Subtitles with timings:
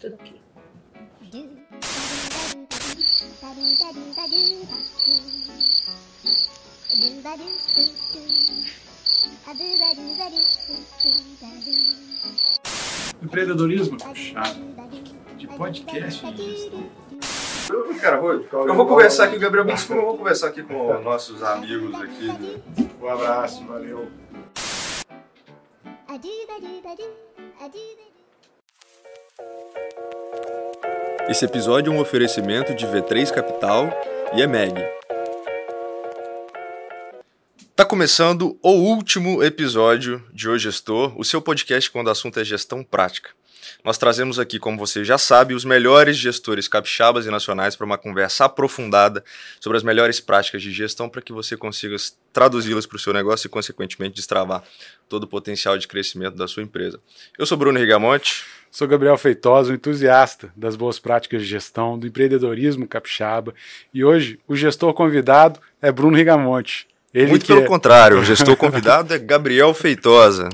[0.00, 0.40] tudo ok.
[13.22, 14.58] Empreendedorismo chato.
[15.36, 16.90] De podcast gestão.
[17.68, 21.00] Eu, cara, vou, eu vou conversar aqui, Gabriel, me desculpa, eu vou conversar aqui com
[21.02, 22.28] nossos amigos aqui.
[23.00, 24.08] Um abraço, valeu.
[31.28, 33.90] Esse episódio é um oferecimento de V3 Capital
[34.32, 34.80] e EMEG.
[37.74, 42.44] Tá começando o último episódio de O Gestor, o seu podcast quando o assunto é
[42.44, 43.30] gestão prática.
[43.84, 47.98] Nós trazemos aqui, como você já sabe, os melhores gestores capixabas e nacionais para uma
[47.98, 49.24] conversa aprofundada
[49.60, 51.96] sobre as melhores práticas de gestão para que você consiga
[52.32, 54.62] traduzi-las para o seu negócio e, consequentemente, destravar
[55.08, 57.00] todo o potencial de crescimento da sua empresa.
[57.36, 58.44] Eu sou Bruno Rigamonte.
[58.76, 63.54] Sou Gabriel Feitosa, um entusiasta das boas práticas de gestão, do empreendedorismo capixaba.
[63.94, 66.86] E hoje o gestor convidado é Bruno Rigamonte.
[67.14, 67.64] Ele Muito pelo é...
[67.64, 70.50] contrário, o gestor convidado é Gabriel Feitosa.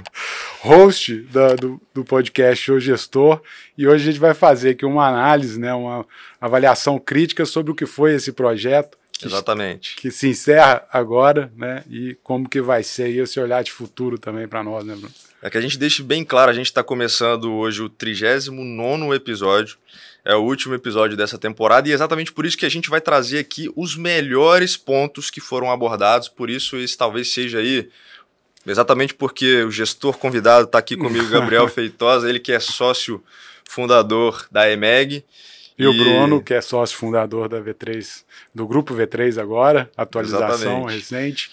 [0.60, 3.42] Host da, do, do podcast O Gestor.
[3.76, 6.06] E hoje a gente vai fazer aqui uma análise, né, uma
[6.40, 8.96] avaliação crítica sobre o que foi esse projeto.
[9.18, 9.96] Que, Exatamente.
[9.96, 11.82] Que se encerra agora, né?
[11.90, 15.12] E como que vai ser esse olhar de futuro também para nós, né, Bruno?
[15.42, 19.76] É que a gente deixe bem claro, a gente está começando hoje o 39 episódio,
[20.24, 23.00] é o último episódio dessa temporada, e é exatamente por isso que a gente vai
[23.00, 27.90] trazer aqui os melhores pontos que foram abordados, por isso esse talvez seja aí,
[28.64, 33.20] exatamente porque o gestor convidado está aqui comigo, Gabriel Feitosa, ele que é sócio
[33.68, 35.24] fundador da EMEG.
[35.76, 38.22] E, e, o Bruno, que é sócio fundador da V3,
[38.54, 40.94] do grupo V3 agora, atualização exatamente.
[40.94, 41.50] recente.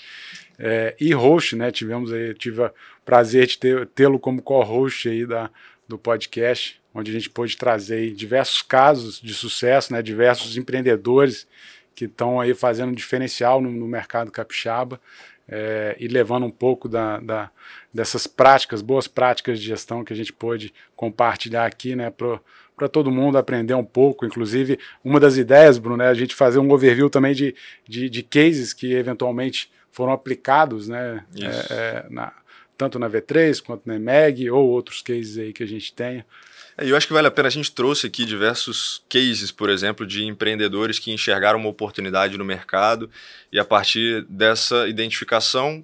[0.60, 1.72] É, e host, né?
[1.72, 2.72] Tivemos aí, tive o
[3.06, 3.58] prazer de
[3.96, 5.50] tê-lo como co-host aí da,
[5.88, 10.02] do podcast, onde a gente pôde trazer diversos casos de sucesso, né?
[10.02, 11.48] Diversos empreendedores
[11.96, 15.00] que estão aí fazendo diferencial no, no mercado capixaba
[15.48, 17.50] é, e levando um pouco da, da,
[17.94, 22.12] dessas práticas, boas práticas de gestão que a gente pôde compartilhar aqui, né?
[22.12, 24.26] Para todo mundo aprender um pouco.
[24.26, 27.56] Inclusive, uma das ideias, Bruno, é a gente fazer um overview também de,
[27.88, 31.26] de, de cases que eventualmente foram aplicados, né?
[31.36, 32.34] É, é, na,
[32.78, 36.26] tanto na V3 quanto na EMEG ou outros cases aí que a gente tenha.
[36.78, 40.08] É, eu acho que vale a pena, a gente trouxe aqui diversos cases, por exemplo,
[40.08, 43.10] de empreendedores que enxergaram uma oportunidade no mercado
[43.52, 45.84] e a partir dessa identificação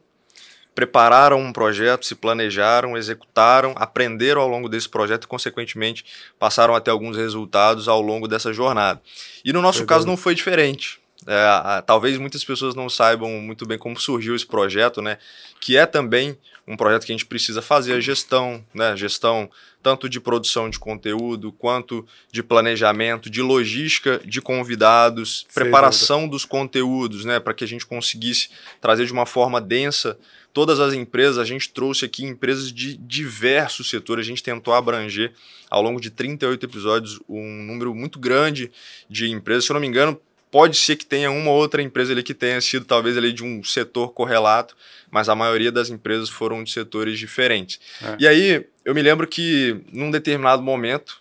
[0.74, 6.06] prepararam um projeto, se planejaram, executaram, aprenderam ao longo desse projeto e, consequentemente,
[6.38, 9.02] passaram até alguns resultados ao longo dessa jornada.
[9.44, 11.00] E no nosso caso não foi diferente.
[11.28, 15.18] É, talvez muitas pessoas não saibam muito bem como surgiu esse projeto, né?
[15.60, 16.38] Que é também
[16.68, 18.96] um projeto que a gente precisa fazer a gestão, né?
[18.96, 19.50] Gestão
[19.82, 27.24] tanto de produção de conteúdo, quanto de planejamento, de logística de convidados, preparação dos conteúdos,
[27.24, 27.40] né?
[27.40, 28.50] Para que a gente conseguisse
[28.82, 30.18] trazer de uma forma densa
[30.52, 35.34] todas as empresas, a gente trouxe aqui empresas de diversos setores, a gente tentou abranger
[35.70, 38.72] ao longo de 38 episódios um número muito grande
[39.10, 39.66] de empresas.
[39.66, 40.20] Se eu não me engano,
[40.56, 43.44] Pode ser que tenha uma ou outra empresa ali que tenha sido talvez ali de
[43.44, 44.74] um setor correlato,
[45.12, 47.78] mas a maioria das empresas foram de setores diferentes.
[48.02, 48.16] É.
[48.20, 51.18] E aí eu me lembro que num determinado momento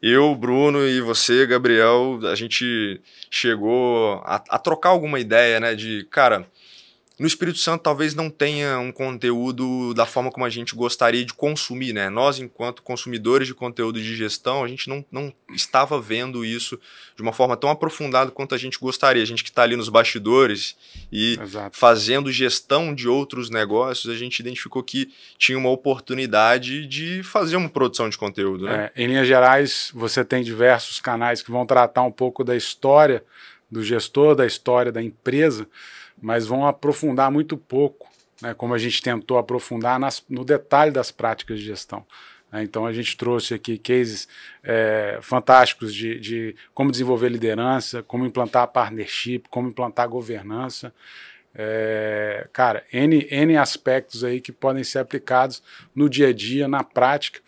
[0.00, 5.74] eu, Bruno e você, Gabriel, a gente chegou a, a trocar alguma ideia, né?
[5.74, 6.46] De cara,
[7.18, 11.32] no Espírito Santo talvez não tenha um conteúdo da forma como a gente gostaria de
[11.32, 12.10] consumir, né?
[12.10, 16.78] Nós, enquanto consumidores de conteúdo de gestão, a gente não, não estava vendo isso
[17.16, 19.22] de uma forma tão aprofundada quanto a gente gostaria.
[19.22, 20.76] A gente que está ali nos bastidores
[21.10, 21.78] e Exato.
[21.78, 27.70] fazendo gestão de outros negócios, a gente identificou que tinha uma oportunidade de fazer uma
[27.70, 28.90] produção de conteúdo, né?
[28.94, 33.24] É, em linhas gerais, você tem diversos canais que vão tratar um pouco da história
[33.70, 35.66] do gestor, da história da empresa,
[36.20, 38.08] mas vão aprofundar muito pouco,
[38.40, 42.04] né, como a gente tentou aprofundar nas, no detalhe das práticas de gestão.
[42.50, 42.62] Né.
[42.62, 44.28] Então a gente trouxe aqui cases
[44.62, 50.92] é, fantásticos de, de, como desenvolver liderança, como implantar partnership, como implantar governança.
[51.54, 55.62] É, cara, N, N aspectos aí que podem ser aplicados
[55.94, 57.40] no dia a dia, na prática.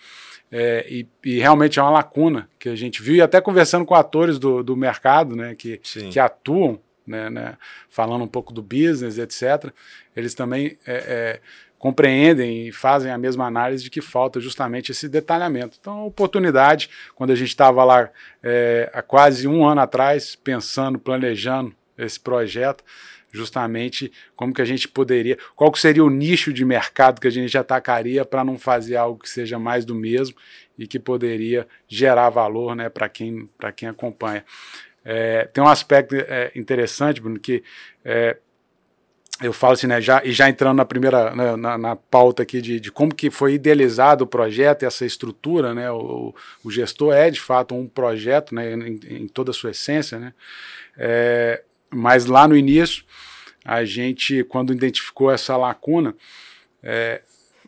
[0.51, 3.95] É, e, e, realmente é uma lacuna que a gente viu, e até conversando com
[3.95, 5.77] atores do, do mercado né, que,
[6.11, 7.57] que atuam né, né,
[7.89, 9.73] falando um pouco do business, etc.,
[10.15, 11.41] eles também é, é,
[11.79, 15.79] compreendem e fazem a mesma análise de que falta justamente esse detalhamento.
[15.81, 18.11] Então, a oportunidade, quando a gente estava lá
[18.43, 22.85] é, há quase um ano atrás, pensando, planejando esse projeto,
[23.31, 27.31] justamente como que a gente poderia, qual que seria o nicho de mercado que a
[27.31, 30.37] gente atacaria para não fazer algo que seja mais do mesmo
[30.79, 34.45] e que poderia gerar valor né, para quem, quem acompanha.
[35.05, 37.63] É, tem um aspecto é, interessante, Bruno, que
[38.05, 38.37] é,
[39.41, 42.61] eu falo assim, né, já, e já entrando na primeira, né, na, na, pauta aqui
[42.61, 46.35] de, de, como que foi idealizado o projeto essa estrutura, né, o,
[46.65, 50.35] o gestor é de fato um projeto, né, em, em toda a sua essência, né,
[50.97, 53.05] é, mas lá no início,
[53.65, 56.15] a gente, quando identificou essa lacuna,
[56.83, 57.23] é,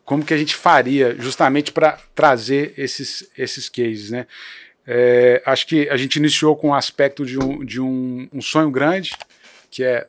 [0.04, 4.26] como que a gente faria justamente para trazer esses, esses cases, né,
[4.92, 8.72] é, acho que a gente iniciou com o aspecto de um, de um, um sonho
[8.72, 9.12] grande,
[9.70, 10.08] que é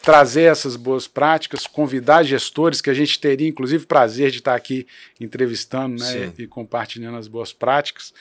[0.00, 4.86] trazer essas boas práticas, convidar gestores, que a gente teria inclusive prazer de estar aqui
[5.18, 8.14] entrevistando né, e, compartilhando as boas práticas.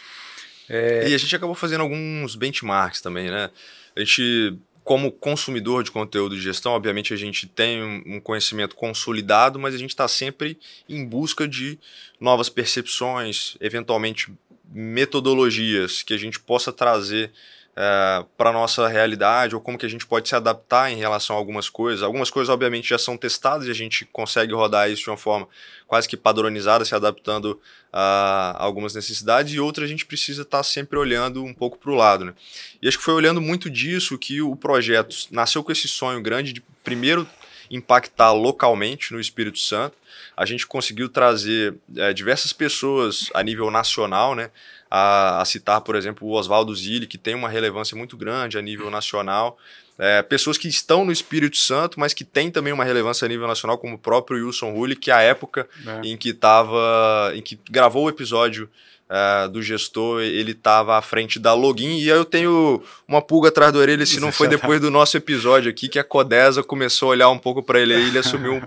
[0.67, 1.07] É...
[1.07, 3.51] E a gente acabou fazendo alguns benchmarks também, né?
[3.95, 9.59] A gente, como consumidor de conteúdo de gestão, obviamente a gente tem um conhecimento consolidado,
[9.59, 10.57] mas a gente está sempre
[10.89, 11.77] em busca de
[12.19, 14.31] novas percepções, eventualmente
[14.73, 17.31] metodologias que a gente possa trazer
[17.75, 21.35] é, para a nossa realidade ou como que a gente pode se adaptar em relação
[21.35, 22.03] a algumas coisas.
[22.03, 25.47] Algumas coisas, obviamente, já são testadas e a gente consegue rodar isso de uma forma
[25.87, 27.59] quase que padronizada, se adaptando
[27.91, 31.91] a algumas necessidades, e outras a gente precisa estar tá sempre olhando um pouco para
[31.91, 32.25] o lado.
[32.25, 32.33] Né?
[32.81, 36.53] E acho que foi olhando muito disso que o projeto nasceu com esse sonho grande
[36.53, 37.27] de, primeiro,
[37.69, 39.95] impactar localmente no Espírito Santo.
[40.35, 44.49] A gente conseguiu trazer é, diversas pessoas a nível nacional, né?
[44.95, 48.61] a, a citar, por exemplo, o Oswaldo Zilli, que tem uma relevância muito grande a
[48.61, 49.57] nível nacional.
[49.97, 53.47] É, pessoas que estão no Espírito Santo, mas que têm também uma relevância a nível
[53.47, 56.07] nacional, como o próprio Wilson Hulli, que é a época é.
[56.07, 58.69] em que estava, em que gravou o episódio
[59.09, 61.97] uh, do gestor, ele estava à frente da login.
[61.97, 65.17] E aí eu tenho uma pulga atrás da orelha, se não foi depois do nosso
[65.17, 67.95] episódio aqui, que a Codesa começou a olhar um pouco para ele.
[67.95, 68.61] Ele assumiu um,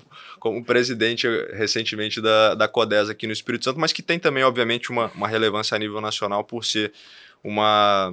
[0.46, 4.90] como presidente recentemente da, da Codesa aqui no Espírito Santo, mas que tem também, obviamente,
[4.90, 6.92] uma, uma relevância a nível nacional por ser
[7.42, 8.10] uma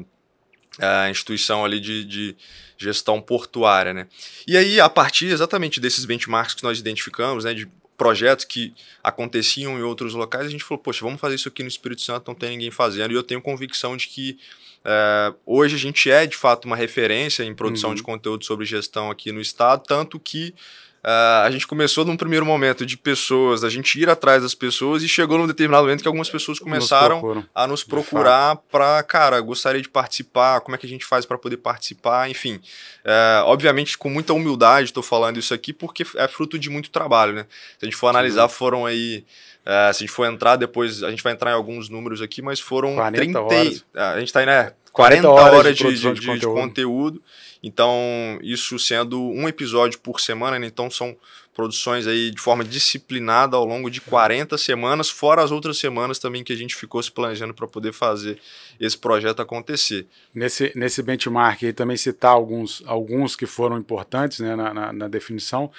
[0.79, 2.35] uh, instituição ali de, de
[2.75, 4.07] gestão portuária, né?
[4.47, 9.77] E aí, a partir exatamente desses benchmarks que nós identificamos, né, de projetos que aconteciam
[9.77, 12.33] em outros locais, a gente falou, poxa, vamos fazer isso aqui no Espírito Santo, não
[12.33, 13.11] tem ninguém fazendo.
[13.11, 14.39] E eu tenho convicção de que
[14.83, 17.95] é, hoje a gente é, de fato, uma referência em produção uhum.
[17.95, 20.55] de conteúdo sobre gestão aqui no estado, tanto que
[21.03, 25.03] Uh, a gente começou num primeiro momento de pessoas, a gente ir atrás das pessoas
[25.03, 29.41] e chegou num determinado momento que algumas pessoas começaram nos a nos procurar para, cara,
[29.41, 32.55] gostaria de participar, como é que a gente faz para poder participar, enfim.
[33.03, 37.33] Uh, obviamente, com muita humildade, estou falando isso aqui porque é fruto de muito trabalho,
[37.33, 37.45] né?
[37.77, 39.25] Se a gente for analisar, foram aí.
[39.63, 42.41] Uh, se a gente for entrar depois, a gente vai entrar em alguns números aqui,
[42.41, 43.41] mas foram 40 30.
[43.41, 43.85] Horas.
[43.93, 44.71] A gente está aí, né?
[44.93, 46.53] 40, 40 horas, horas de, de, de, de, conteúdo.
[46.53, 47.23] conteúdo
[47.63, 50.67] então, isso sendo um episódio por semana, né?
[50.67, 51.15] então são
[51.53, 56.43] produções aí de forma disciplinada ao longo de 40 semanas, fora as outras semanas também
[56.43, 58.37] que a gente ficou se planejando para poder fazer
[58.81, 60.05] esse projeto acontecer.
[60.33, 65.07] Nesse, nesse benchmark aí também citar alguns, alguns que foram importantes né, na, na, na
[65.07, 65.71] definição.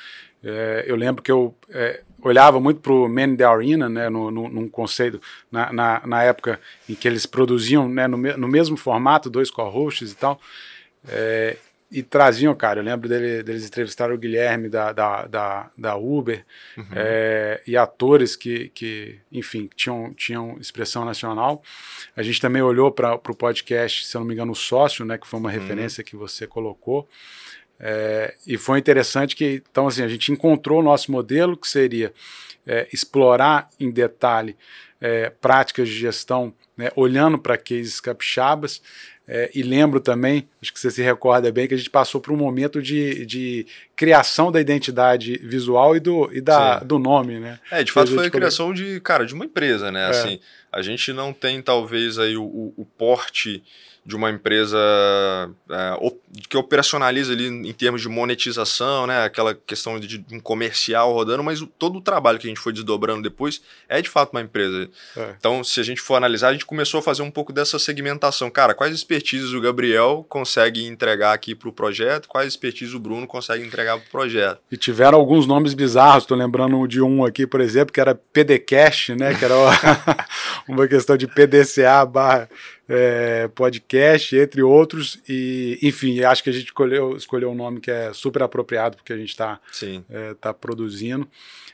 [0.44, 4.30] É, eu lembro que eu é, olhava muito para o Man the Arena, né, no,
[4.30, 5.20] no, num conceito,
[5.50, 10.12] na, na, na, época em que eles produziam né, no, no mesmo formato, dois co-hosts
[10.12, 10.40] e tal.
[11.08, 11.56] É,
[11.94, 16.44] e traziam, cara, eu lembro dele, deles entrevistaram o Guilherme da, da, da, da Uber
[16.76, 16.86] uhum.
[16.90, 21.62] é, e atores que, que enfim, tinham, tinham expressão nacional.
[22.16, 25.16] A gente também olhou para o podcast, se eu não me engano, o Sócio, né,
[25.16, 25.54] que foi uma uhum.
[25.54, 27.08] referência que você colocou.
[27.78, 32.12] É, e foi interessante que, então, assim, a gente encontrou o nosso modelo, que seria
[32.66, 34.56] é, explorar em detalhe
[35.00, 38.80] é, práticas de gestão, né, olhando para cases capixabas,
[39.26, 42.30] é, e lembro também, acho que você se recorda bem, que a gente passou por
[42.32, 43.66] um momento de, de
[43.96, 47.58] criação da identidade visual e do, e da, do nome, né?
[47.70, 50.04] É, de fato foi a criação de, cara, de uma empresa, né?
[50.04, 50.10] É.
[50.10, 50.40] Assim,
[50.70, 53.62] a gente não tem talvez aí o, o, o porte
[54.04, 54.78] de uma empresa
[55.70, 55.96] é,
[56.48, 61.42] que operacionaliza ali em termos de monetização, né, aquela questão de, de um comercial rodando,
[61.42, 64.42] mas o, todo o trabalho que a gente foi desdobrando depois é de fato uma
[64.42, 64.90] empresa.
[65.16, 65.34] É.
[65.38, 68.50] Então, se a gente for analisar, a gente começou a fazer um pouco dessa segmentação.
[68.50, 73.26] Cara, quais expertises o Gabriel consegue entregar aqui para o projeto, quais expertises o Bruno
[73.26, 74.60] consegue entregar para o projeto.
[74.70, 79.14] E tiveram alguns nomes bizarros, estou lembrando de um aqui, por exemplo, que era PDCast,
[79.14, 79.54] né, que era
[80.68, 82.50] uma questão de PDCA barra
[82.88, 85.20] é, podcast, entre outros.
[85.28, 89.12] E, enfim, acho que a gente escolheu, escolheu um nome que é super apropriado porque
[89.12, 89.60] a gente está
[90.10, 91.28] é, tá produzindo.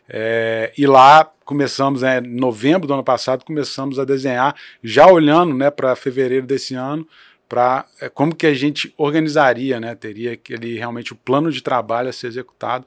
[0.09, 5.55] É, e lá começamos, né, em novembro do ano passado, começamos a desenhar, já olhando
[5.55, 7.07] né, para fevereiro desse ano,
[7.49, 12.09] para é, como que a gente organizaria, né, teria aquele realmente o plano de trabalho
[12.09, 12.87] a ser executado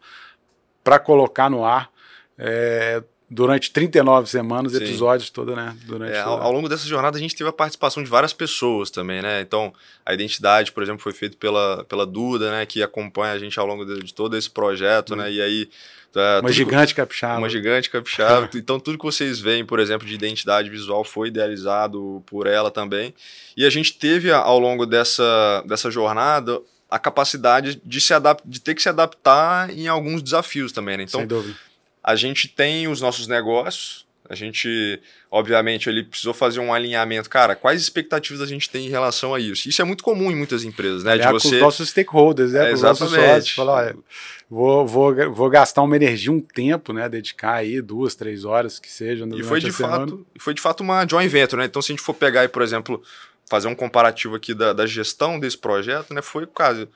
[0.83, 1.89] para colocar no ar
[2.37, 3.01] é,
[3.33, 4.77] durante 39 semanas, Sim.
[4.77, 5.75] episódios todo, né?
[5.85, 8.91] Durante é, ao, ao, longo dessa jornada a gente teve a participação de várias pessoas
[8.91, 9.41] também, né?
[9.41, 9.73] Então,
[10.05, 12.65] a identidade, por exemplo, foi feita pela, pela Duda, né?
[12.65, 15.17] Que acompanha a gente ao longo de, de todo esse projeto, hum.
[15.17, 15.31] né?
[15.31, 15.69] E aí...
[16.15, 17.39] É, uma gigante capixaba.
[17.39, 18.47] Uma gigante capixaba.
[18.53, 23.15] então, tudo que vocês veem, por exemplo, de identidade visual foi idealizado por ela também.
[23.57, 28.13] E a gente teve, ao longo dessa, dessa jornada, a capacidade de, se
[28.45, 31.03] de ter que se adaptar em alguns desafios também, né?
[31.03, 31.55] Então, Sem dúvida
[32.03, 37.29] a gente tem os nossos negócios, a gente, obviamente, ele precisou fazer um alinhamento.
[37.29, 39.67] Cara, quais expectativas a gente tem em relação a isso?
[39.67, 41.15] Isso é muito comum em muitas empresas, né?
[41.15, 41.49] É, de você...
[41.49, 42.69] com os nossos stakeholders, né?
[42.69, 43.15] É, exatamente.
[43.15, 43.51] sócios.
[43.51, 43.93] Falar,
[44.49, 47.09] vou, vou, vou gastar uma energia, um tempo, né?
[47.09, 49.27] Dedicar aí duas, três horas que seja.
[49.35, 51.65] E foi de, fato, foi de fato uma joint venture, né?
[51.65, 53.03] Então, se a gente for pegar aí, por exemplo,
[53.49, 56.21] fazer um comparativo aqui da, da gestão desse projeto, né?
[56.21, 56.87] Foi o caso.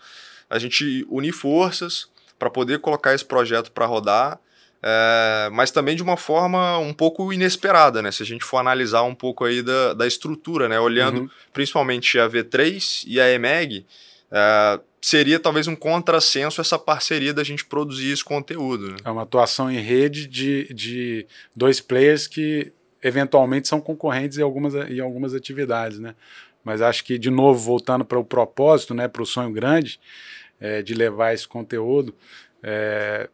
[0.50, 2.08] A gente unir forças
[2.40, 4.40] para poder colocar esse projeto para rodar
[4.82, 8.12] é, mas também de uma forma um pouco inesperada, né?
[8.12, 10.80] Se a gente for analisar um pouco aí da, da estrutura, né?
[10.80, 11.30] Olhando uhum.
[11.52, 13.86] principalmente a V3 e a EMEG,
[14.32, 18.92] é, seria talvez um contrassenso essa parceria da gente produzir esse conteúdo.
[18.92, 18.98] Né?
[19.04, 24.74] É uma atuação em rede de, de dois players que eventualmente são concorrentes em algumas,
[24.74, 26.16] em algumas atividades, né?
[26.64, 30.00] Mas acho que, de novo, voltando para o propósito, né, para o sonho grande
[30.60, 32.14] é, de levar esse conteúdo,
[32.62, 33.30] é,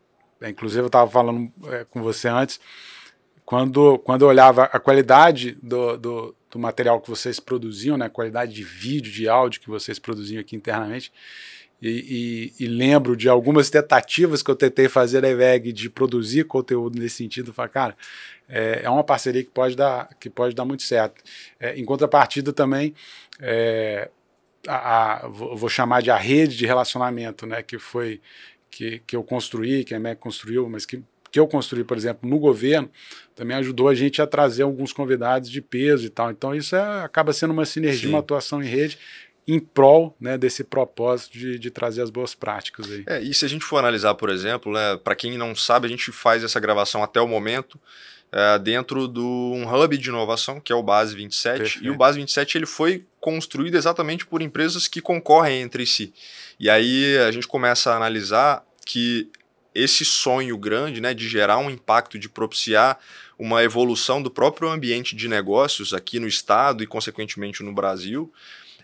[0.50, 2.59] inclusive, eu estava falando é, com você antes,
[3.45, 8.09] quando, quando eu olhava a qualidade do, do, do, material que vocês produziam, né, a
[8.09, 11.12] qualidade de vídeo, de áudio que vocês produziam aqui internamente,
[11.81, 16.45] e, e, e lembro de algumas tentativas que eu tentei fazer da EVEG de produzir
[16.45, 17.97] conteúdo nesse sentido, eu falei, cara,
[18.47, 21.21] é, é, uma parceria que pode dar, que pode dar muito certo.
[21.59, 22.93] É, em contrapartida também,
[23.41, 24.09] é,
[24.65, 28.21] a, a, vou chamar de a rede de relacionamento, né, que foi
[28.74, 31.01] que, que eu construí, que a MEC construiu, mas que,
[31.32, 32.89] que eu construí, por exemplo, no governo,
[33.36, 36.32] também ajudou a gente a trazer alguns convidados de peso e tal.
[36.32, 38.10] Então isso é, acaba sendo uma sinergia, Sim.
[38.10, 38.98] uma atuação em rede
[39.46, 43.03] em prol né, desse propósito de, de, trazer as boas práticas aí.
[43.06, 45.89] É, e se a gente for analisar, por exemplo, né, para quem não sabe, a
[45.89, 47.77] gente faz essa gravação até o momento
[48.32, 51.86] é, dentro de um hub de inovação, que é o Base 27, Perfeito.
[51.86, 56.13] e o Base 27 ele foi construído exatamente por empresas que concorrem entre si.
[56.63, 59.29] E aí a gente começa a analisar que
[59.75, 62.98] esse sonho grande né, de gerar um impacto, de propiciar
[63.38, 68.32] uma evolução do próprio ambiente de negócios aqui no estado e, consequentemente, no Brasil,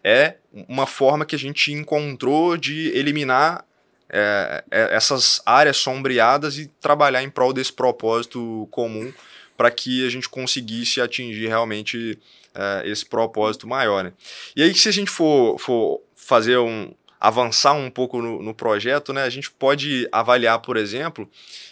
[0.03, 0.35] é
[0.67, 3.63] uma forma que a gente encontrou de eliminar
[4.09, 9.13] é, é essas áreas sombreadas e trabalhar em prol desse propósito comum
[9.55, 12.19] para que a gente conseguisse atingir realmente
[12.53, 14.03] é, esse propósito maior.
[14.03, 14.11] Né?
[14.53, 19.11] E aí, se a gente for, for fazer um, avançar um pouco no, no, projeto,
[19.11, 21.29] né, a gente pode avaliar, por exemplo,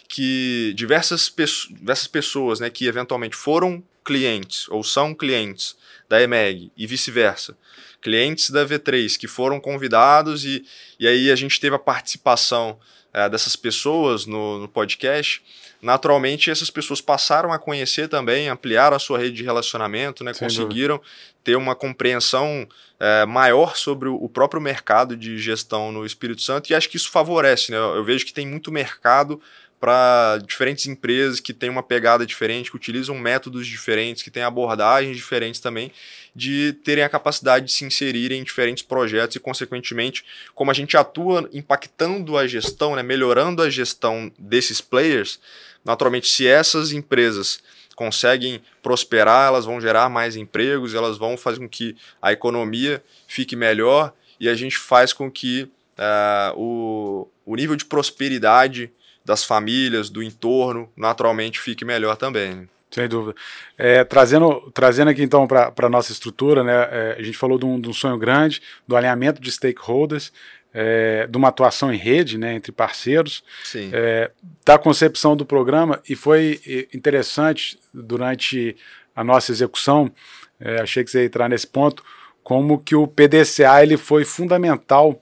[0.08, 5.76] que diversas, peço diversas pessoas né, que eventualmente foram clientes ou são clientes
[6.08, 7.54] da EMEG e vice-versa,
[8.00, 10.64] clientes da V3 que foram convidados e,
[10.98, 12.78] e aí a gente teve a participação
[13.12, 15.42] é, dessas pessoas no, no podcast,
[15.82, 20.96] naturalmente essas pessoas passaram a conhecer também, ampliaram a sua rede de relacionamento, né, conseguiram
[20.96, 21.14] dúvida.
[21.44, 22.66] ter uma compreensão
[22.98, 27.10] é, maior sobre o próprio mercado de gestão no Espírito Santo e acho que isso
[27.10, 27.70] favorece.
[27.70, 27.76] Né?
[27.76, 29.38] Eu vejo que tem muito mercado
[29.80, 35.16] para diferentes empresas que têm uma pegada diferente, que utilizam métodos diferentes, que têm abordagens
[35.16, 35.92] diferentes também,
[36.34, 40.96] de terem a capacidade de se inserirem em diferentes projetos e, consequentemente, como a gente
[40.96, 45.40] atua impactando a gestão, né, melhorando a gestão desses players,
[45.84, 47.60] naturalmente, se essas empresas
[47.94, 53.56] conseguem prosperar, elas vão gerar mais empregos, elas vão fazer com que a economia fique
[53.56, 55.68] melhor e a gente faz com que
[55.98, 58.92] uh, o, o nível de prosperidade
[59.28, 62.54] das famílias, do entorno, naturalmente fique melhor também.
[62.54, 62.68] Né?
[62.90, 63.34] Sem dúvida.
[63.76, 67.66] É, trazendo, trazendo aqui então para a nossa estrutura, né, é, a gente falou de
[67.66, 70.32] um, de um, sonho grande, do alinhamento de stakeholders,
[70.72, 73.44] é, de uma atuação em rede né, entre parceiros,
[73.92, 74.30] é,
[74.64, 76.58] da concepção do programa, e foi
[76.94, 78.74] interessante durante
[79.14, 80.10] a nossa execução,
[80.58, 82.02] é, achei que você ia entrar nesse ponto,
[82.42, 85.20] como que o PDCA ele foi fundamental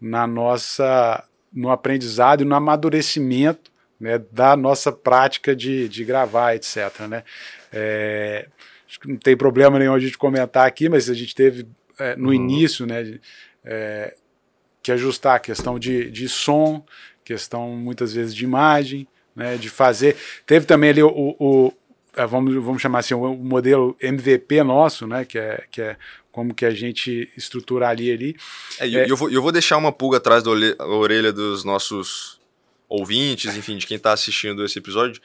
[0.00, 1.27] na nossa
[1.58, 7.00] no aprendizado e no amadurecimento né, da nossa prática de, de gravar, etc.
[7.08, 7.24] Né?
[7.72, 8.46] É,
[8.86, 11.66] acho que não tem problema nenhum a gente comentar aqui, mas a gente teve
[11.98, 12.34] é, no uhum.
[12.34, 13.18] início né,
[13.64, 14.14] é,
[14.80, 16.84] que ajustar a questão de, de som,
[17.24, 20.16] questão muitas vezes de imagem, né, de fazer.
[20.46, 21.72] Teve também ali o, o, o
[22.16, 25.96] é, vamos, vamos chamar assim, o modelo MVP nosso, né, que é, que é
[26.38, 28.36] como que a gente estruturaria ali.
[28.78, 30.52] É, é, eu, vou, eu vou deixar uma pulga atrás da
[30.86, 32.38] orelha dos nossos
[32.88, 35.20] ouvintes, enfim, de quem está assistindo esse episódio,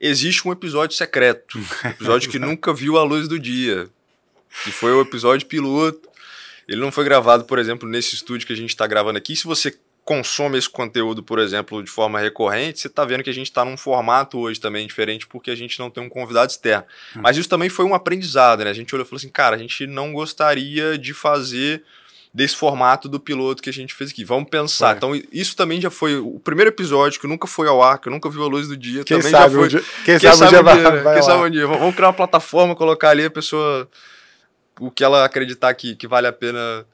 [0.00, 3.88] existe um episódio secreto, um episódio que nunca viu a luz do dia,
[4.64, 6.08] que foi o episódio piloto.
[6.66, 9.36] Ele não foi gravado, por exemplo, nesse estúdio que a gente está gravando aqui.
[9.36, 13.34] Se você consome esse conteúdo, por exemplo, de forma recorrente, você está vendo que a
[13.34, 16.84] gente está num formato hoje também diferente, porque a gente não tem um convidado externo.
[17.16, 17.20] Hum.
[17.22, 18.70] Mas isso também foi um aprendizado, né?
[18.70, 21.82] A gente olhou e falou assim, cara, a gente não gostaria de fazer
[22.32, 24.24] desse formato do piloto que a gente fez aqui.
[24.24, 24.96] Vamos pensar.
[24.96, 28.30] Então, isso também já foi o primeiro episódio que nunca foi ao ar, que nunca
[28.30, 29.02] viu a luz do dia.
[29.02, 29.68] Quem também sabe já foi.
[29.68, 30.90] dia, quem, quem, sabe, um dia, vai, né?
[31.02, 31.66] vai quem sabe um dia.
[31.66, 33.88] Vamos criar uma plataforma, colocar ali a pessoa.
[34.78, 36.86] O que ela acreditar que, que vale a pena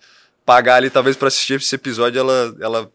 [0.45, 2.93] pagar ali, talvez, para assistir esse episódio, ela, ela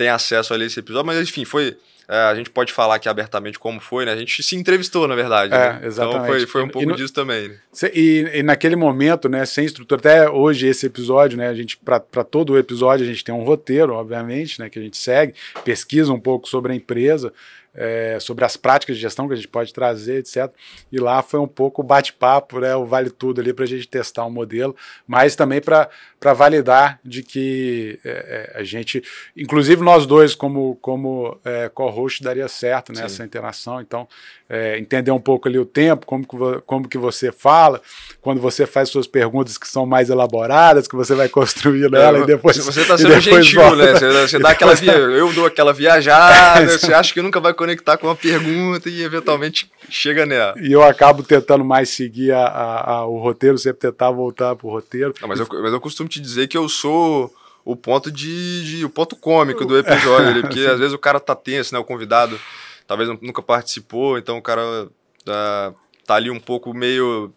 [0.00, 1.06] tem acesso ali a esse episódio.
[1.06, 1.76] Mas, enfim, foi
[2.08, 4.12] é, a gente pode falar aqui abertamente como foi, né?
[4.12, 5.54] A gente se entrevistou, na verdade.
[5.54, 5.80] É, né?
[5.84, 6.16] exatamente.
[6.16, 7.50] Então foi, foi um pouco no, disso também.
[7.50, 7.56] Né?
[7.94, 12.24] E, e, naquele momento, né, sem estrutura, até hoje esse episódio, né, a gente, para
[12.24, 16.12] todo o episódio, a gente tem um roteiro, obviamente, né, que a gente segue, pesquisa
[16.12, 17.32] um pouco sobre a empresa,
[17.74, 20.50] é, sobre as práticas de gestão que a gente pode trazer, etc.
[20.90, 24.24] E lá foi um pouco bate-papo, né, o vale tudo ali para a gente testar
[24.24, 24.74] um modelo,
[25.06, 25.88] mas também para
[26.34, 28.10] validar de que é,
[28.54, 29.02] é, a gente,
[29.36, 34.08] inclusive nós dois como, como é, co-host daria certo nessa né, interação, então
[34.50, 36.36] é, entender um pouco ali o tempo, como que,
[36.66, 37.80] como que você fala,
[38.20, 42.26] quando você faz suas perguntas que são mais elaboradas, que você vai construir nela e
[42.26, 42.56] depois.
[42.56, 43.76] Você está sendo gentil, volta.
[43.76, 43.92] né?
[43.92, 47.98] Você, você dá aquela via, eu dou aquela viajada, você acha que nunca vai conectar
[47.98, 50.54] com uma pergunta e eventualmente chega nela.
[50.58, 54.70] E eu acabo tentando mais seguir a, a, a, o roteiro, sempre tentar voltar pro
[54.70, 55.12] roteiro.
[55.20, 57.30] Não, mas, eu, mas eu costumo te dizer que eu sou
[57.62, 61.20] o ponto de, de o ponto cômico do episódio, ali, porque às vezes o cara
[61.20, 61.78] tá tenso, né?
[61.78, 62.40] O convidado
[62.86, 65.74] talvez nunca participou, então o cara uh,
[66.06, 67.30] tá ali um pouco meio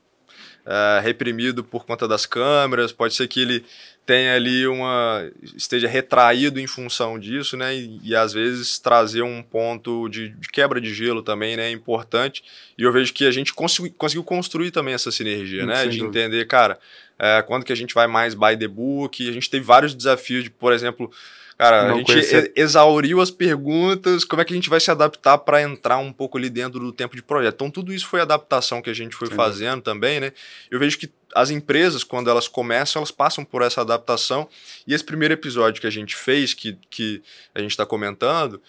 [0.65, 3.65] uh, reprimido por conta das câmeras, pode ser que ele
[4.05, 7.74] tenha ali uma esteja retraído em função disso, né?
[7.75, 11.67] E, e às vezes trazer um ponto de, de, quebra de gelo também, né?
[11.67, 12.43] É importante.
[12.77, 15.88] E eu vejo que a gente conseguiu, conseguiu construir também essa sinergia, né?
[15.88, 16.20] De dúvida.
[16.20, 16.77] entender, cara,
[17.17, 19.27] é, quando que a gente vai mais by the book.
[19.27, 21.10] A gente teve vários desafios de, por exemplo,
[21.57, 22.51] Cara, não a gente conhecer.
[22.55, 26.37] exauriu as perguntas, como é que a gente vai se adaptar para entrar um pouco
[26.37, 27.55] ali dentro do tempo de projeto.
[27.55, 29.35] Então, tudo isso foi adaptação que a gente foi Sim.
[29.35, 30.31] fazendo também, né?
[30.69, 34.47] Eu vejo que as empresas, quando elas começam, elas passam por essa adaptação.
[34.85, 37.21] E esse primeiro episódio que a gente fez, que, que
[37.53, 38.61] a gente está comentando,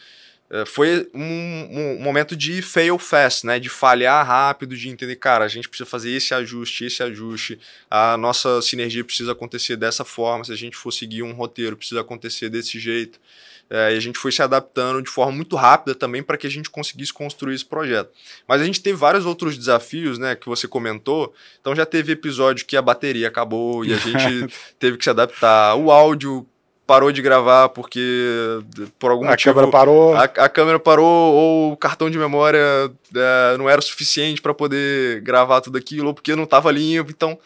[0.66, 3.59] foi um, um, momento de fail fast, né?
[3.59, 7.59] De falhar rápido, de entender, cara, a gente precisa fazer esse ajuste, esse ajuste,
[7.90, 12.00] a nossa sinergia precisa acontecer dessa forma, se a gente for seguir um roteiro, precisa
[12.00, 13.18] acontecer desse jeito.
[13.70, 16.50] É, e a gente foi se adaptando de forma muito rápida também para que a
[16.50, 18.11] gente conseguisse construir esse projeto.
[18.46, 21.35] Mas a gente teve vários outros desafios, né, que você comentou.
[21.61, 25.76] Então já teve episódio que a bateria acabou e a gente teve que se adaptar.
[25.76, 26.46] O áudio
[26.86, 28.60] parou de gravar porque
[28.98, 30.14] por algum a motivo câmera parou.
[30.14, 35.20] A, a, câmera parou ou o cartão de memória é, não era suficiente para poder
[35.22, 37.10] gravar tudo aquilo ou porque não estava limpo.
[37.10, 37.38] Então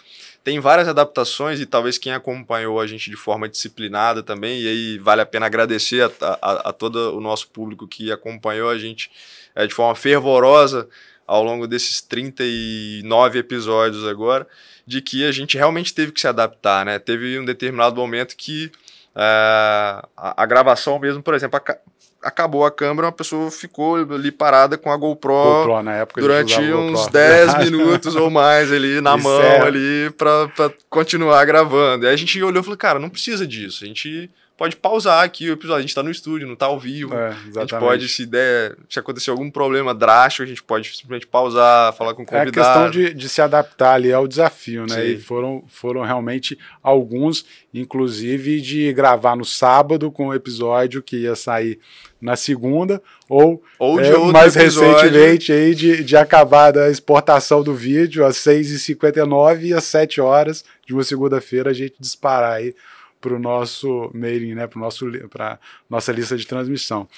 [0.42, 4.98] tem várias adaptações e talvez quem acompanhou a gente de forma disciplinada também e aí
[4.98, 9.10] vale a pena agradecer a, a, a todo o nosso público que acompanhou a gente
[9.54, 10.88] é, de forma fervorosa
[11.26, 14.46] ao longo desses 39 episódios agora,
[14.86, 16.98] de que a gente realmente teve que se adaptar, né?
[16.98, 18.72] Teve um determinado momento que
[19.20, 21.76] é, a, a, gravação mesmo, por exemplo, a,
[22.22, 26.60] acabou a câmera, uma pessoa ficou ali parada com a GoPro, GoPro na época durante
[26.60, 29.60] uns 10 minutos ou mais ali na mão é...
[29.60, 32.04] ali para continuar gravando.
[32.04, 33.82] E aí a gente olhou e falou, cara, não precisa disso.
[33.82, 35.78] A gente pode pausar aqui o episódio.
[35.78, 37.14] A gente está no estúdio, não está ao vivo.
[37.14, 41.28] É, a gente pode, se der, se acontecer algum problema drástico, a gente pode simplesmente
[41.28, 42.48] pausar, falar com o convidado.
[42.48, 44.96] É a questão de, de se adaptar ali ao desafio, né?
[44.96, 45.12] Sim.
[45.12, 51.36] E foram, foram realmente alguns, inclusive, de gravar no sábado com o episódio que ia
[51.36, 51.78] sair
[52.20, 54.92] na segunda, ou, ou é, mais episódio.
[54.92, 60.64] recentemente aí de, de acabar da exportação do vídeo às 6h59 e às 7 horas
[60.84, 62.74] de uma segunda-feira a gente disparar aí
[63.20, 67.08] para o nosso mailing, né, para nosso para nossa lista de transmissão.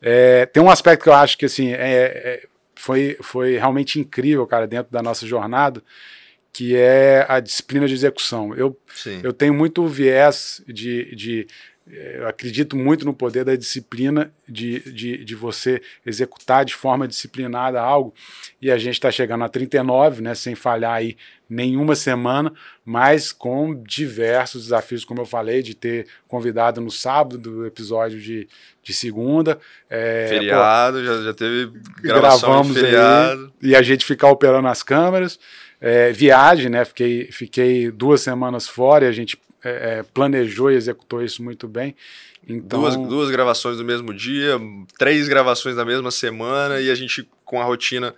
[0.00, 4.46] É, tem um aspecto que eu acho que assim é, é, foi, foi realmente incrível,
[4.46, 5.82] cara, dentro da nossa jornada,
[6.52, 8.54] que é a disciplina de execução.
[8.54, 8.76] Eu,
[9.22, 11.46] eu tenho muito viés de, de
[11.92, 17.78] eu acredito muito no poder da disciplina, de, de, de você executar de forma disciplinada
[17.80, 18.14] algo,
[18.62, 22.50] e a gente está chegando a 39, né, sem falhar aí nenhuma semana,
[22.82, 28.48] mas com diversos desafios, como eu falei, de ter convidado no sábado do episódio de,
[28.82, 29.60] de segunda.
[29.90, 33.52] É, feriado, pô, já, já teve gravação gravamos feriado.
[33.62, 35.38] Aí, e a gente ficar operando as câmeras.
[35.78, 36.84] É, viagem, né?
[36.84, 41.68] Fiquei, fiquei duas semanas fora e a gente é, é, planejou e executou isso muito
[41.68, 41.94] bem.
[42.48, 42.80] Então...
[42.80, 44.60] Duas, duas gravações no mesmo dia,
[44.98, 48.14] três gravações na mesma semana e a gente com a rotina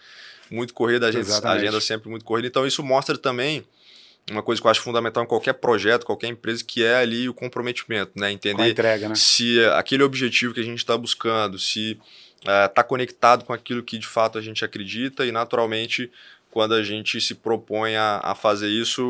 [0.51, 2.49] muito corrida, a, gente, a agenda sempre muito corrida.
[2.49, 3.65] Então isso mostra também
[4.31, 7.35] uma coisa que eu acho fundamental em qualquer projeto, qualquer empresa, que é ali o
[7.35, 8.33] comprometimento, né?
[8.33, 9.15] Entender entrega, né?
[9.15, 12.01] se aquele objetivo que a gente está buscando, se
[12.41, 16.11] está uh, conectado com aquilo que de fato a gente acredita e naturalmente
[16.55, 19.03] quando a gente se propõe a, a, fazer isso,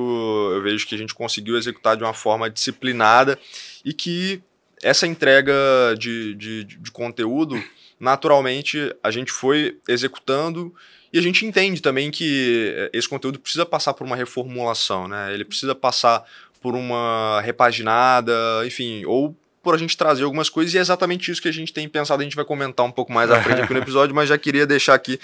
[0.55, 3.39] eu vejo que a gente conseguiu executar de uma forma disciplinada
[3.85, 4.43] e que
[4.83, 5.53] essa entrega
[5.99, 7.63] de, de, de conteúdo,
[8.01, 10.75] naturalmente, a gente foi executando
[11.13, 15.35] e a gente entende também que eh, esse conteúdo precisa passar por uma reformulação, né?
[15.35, 16.25] Ele precisa passar
[16.63, 18.33] por uma repaginada,
[18.65, 21.75] enfim, ou por a gente trazer algumas coisas, e é exatamente isso que a gente
[21.75, 24.31] tem pensado, a gente vai comentar um pouco mais à frente aqui no episódio, mas
[24.31, 25.21] já queria deixar aqui,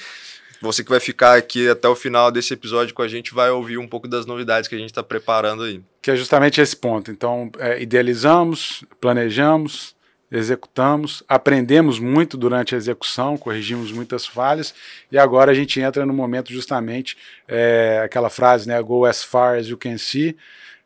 [0.61, 3.79] você que vai ficar aqui até o final desse episódio com a gente, vai ouvir
[3.79, 5.81] um pouco das novidades que a gente está preparando aí.
[6.03, 7.11] Que é justamente esse ponto.
[7.11, 9.94] Então, é, idealizamos, planejamos,
[10.31, 14.73] executamos, aprendemos muito durante a execução, corrigimos muitas falhas
[15.11, 17.16] e agora a gente entra no momento justamente
[17.49, 20.37] é, aquela frase, né, go as far as you can see.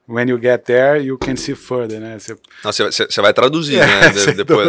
[0.06, 2.18] When you get there, you can see further, né?
[2.18, 4.10] Você vai traduzir, é, né?
[4.10, 4.68] De, depois.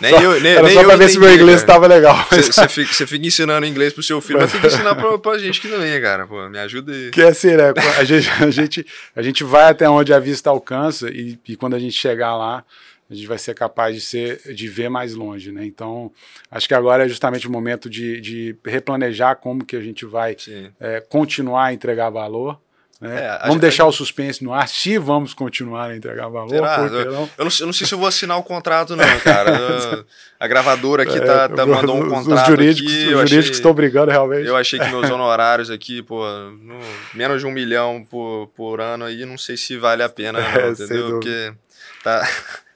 [0.00, 2.16] Nem só, eu, nem, era nem só pra ver se meu inglês estava legal.
[2.30, 5.58] Você fica, fica, ensinando inglês pro seu filho, mas tem que ensinar pra, pra gente
[5.58, 6.26] aqui também, cara.
[6.26, 7.10] Pô, me ajuda aí.
[7.10, 7.72] Que é assim, né?
[7.98, 11.74] A gente, a, gente, a gente vai até onde a vista alcança e, e quando
[11.74, 12.64] a gente chegar lá,
[13.10, 15.66] a gente vai ser capaz de ser de ver mais longe, né?
[15.66, 16.12] Então,
[16.48, 20.36] acho que agora é justamente o momento de, de replanejar como que a gente vai
[20.78, 22.60] é, continuar a entregar valor.
[23.00, 23.24] Né?
[23.24, 26.52] É, vamos deixar o suspense no ar, se vamos continuar a entregar valor.
[26.52, 30.04] Eu, eu, não, eu, não, sei se eu vou assinar o contrato, não, cara.
[30.38, 32.42] a gravadora aqui tá, tá mandou um contrato.
[32.42, 34.46] Os jurídicos, aqui, os jurídicos achei, estão brigando realmente.
[34.46, 36.78] Eu achei que meus honorários aqui, pô, no,
[37.14, 40.48] menos de um milhão por, por ano aí, não sei se vale a pena, não,
[40.48, 41.08] é, entendeu?
[41.12, 41.54] Porque
[42.04, 42.22] tá.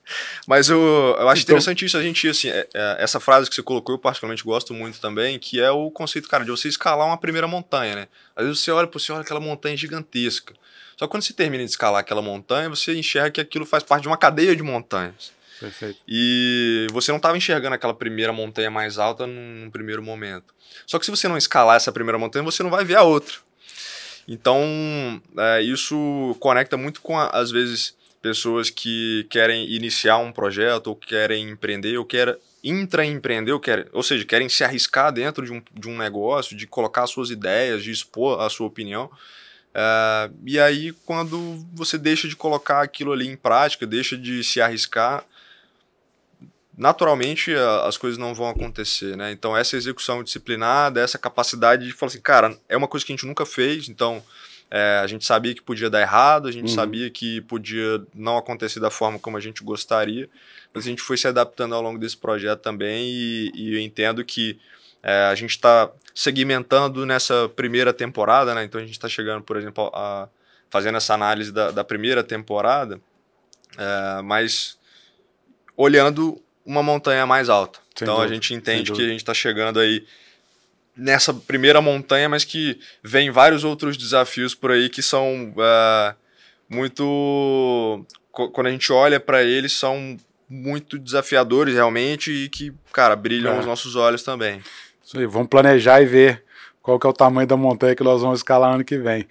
[0.47, 3.55] Mas eu, eu acho então, interessante isso, a gente, assim, é, é, essa frase que
[3.55, 7.07] você colocou, eu particularmente gosto muito também, que é o conceito, cara, de você escalar
[7.07, 8.09] uma primeira montanha, né?
[8.37, 10.55] Às vezes você olha, você olha aquela montanha gigantesca.
[10.97, 14.03] Só que quando você termina de escalar aquela montanha, você enxerga que aquilo faz parte
[14.03, 15.33] de uma cadeia de montanhas.
[15.59, 15.99] Perfeito.
[16.07, 20.55] E você não estava enxergando aquela primeira montanha mais alta num, num primeiro momento.
[20.87, 23.37] Só que se você não escalar essa primeira montanha, você não vai ver a outra.
[24.27, 30.87] Então, é, isso conecta muito com, a, às vezes, pessoas que querem iniciar um projeto,
[30.87, 32.35] ou querem empreender, ou querem
[32.65, 36.67] intraempreender, ou, querem, ou seja, querem se arriscar dentro de um, de um negócio, de
[36.67, 39.11] colocar suas ideias, de expor a sua opinião.
[39.75, 44.59] Uh, e aí, quando você deixa de colocar aquilo ali em prática, deixa de se
[44.59, 45.23] arriscar,
[46.79, 47.53] naturalmente
[47.87, 49.33] as coisas não vão acontecer, né?
[49.33, 53.17] Então, essa execução disciplinada, essa capacidade de falar assim, cara, é uma coisa que a
[53.17, 54.25] gente nunca fez, então
[54.77, 56.75] é, a gente sabia que podia dar errado, a gente uhum.
[56.75, 60.29] sabia que podia não acontecer da forma como a gente gostaria,
[60.75, 64.25] mas a gente foi se adaptando ao longo desse projeto também e, e eu entendo
[64.25, 64.59] que
[65.01, 68.65] é, a gente está segmentando nessa primeira temporada, né?
[68.65, 70.29] Então a gente está chegando, por exemplo, a,
[70.69, 73.01] fazendo essa análise da, da primeira temporada,
[73.79, 74.77] é, mas
[75.77, 77.79] olhando uma montanha mais alta.
[77.95, 80.05] Sem então dúvida, a gente entende que a gente está chegando aí
[80.97, 86.15] nessa primeira montanha, mas que vem vários outros desafios por aí que são uh,
[86.69, 88.05] muito.
[88.31, 90.17] Quando a gente olha para eles, são
[90.49, 93.59] muito desafiadores realmente e que, cara, brilham é.
[93.61, 94.61] os nossos olhos também.
[95.05, 96.44] Isso aí, vamos planejar e ver
[96.85, 99.27] qual que é o tamanho da montanha que nós vamos escalar ano que vem.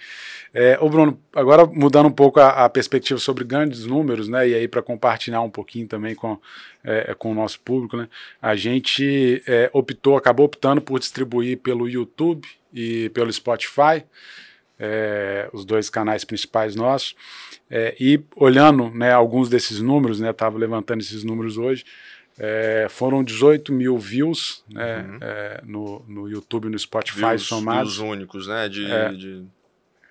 [0.51, 4.55] É, ô Bruno, agora mudando um pouco a, a perspectiva sobre grandes números, né, e
[4.55, 6.39] aí para compartilhar um pouquinho também com,
[6.83, 8.09] é, com o nosso público, né,
[8.41, 14.03] a gente é, optou, acabou optando por distribuir pelo YouTube e pelo Spotify,
[14.79, 17.15] é, os dois canais principais nossos,
[17.69, 21.85] é, e olhando né, alguns desses números, né, estava levantando esses números hoje,
[22.39, 25.17] é, foram 18 mil views né, uhum.
[25.21, 27.97] é, no, no YouTube no Spotify views, somados.
[27.97, 28.67] Views únicos, né?
[28.67, 29.45] De, é, de...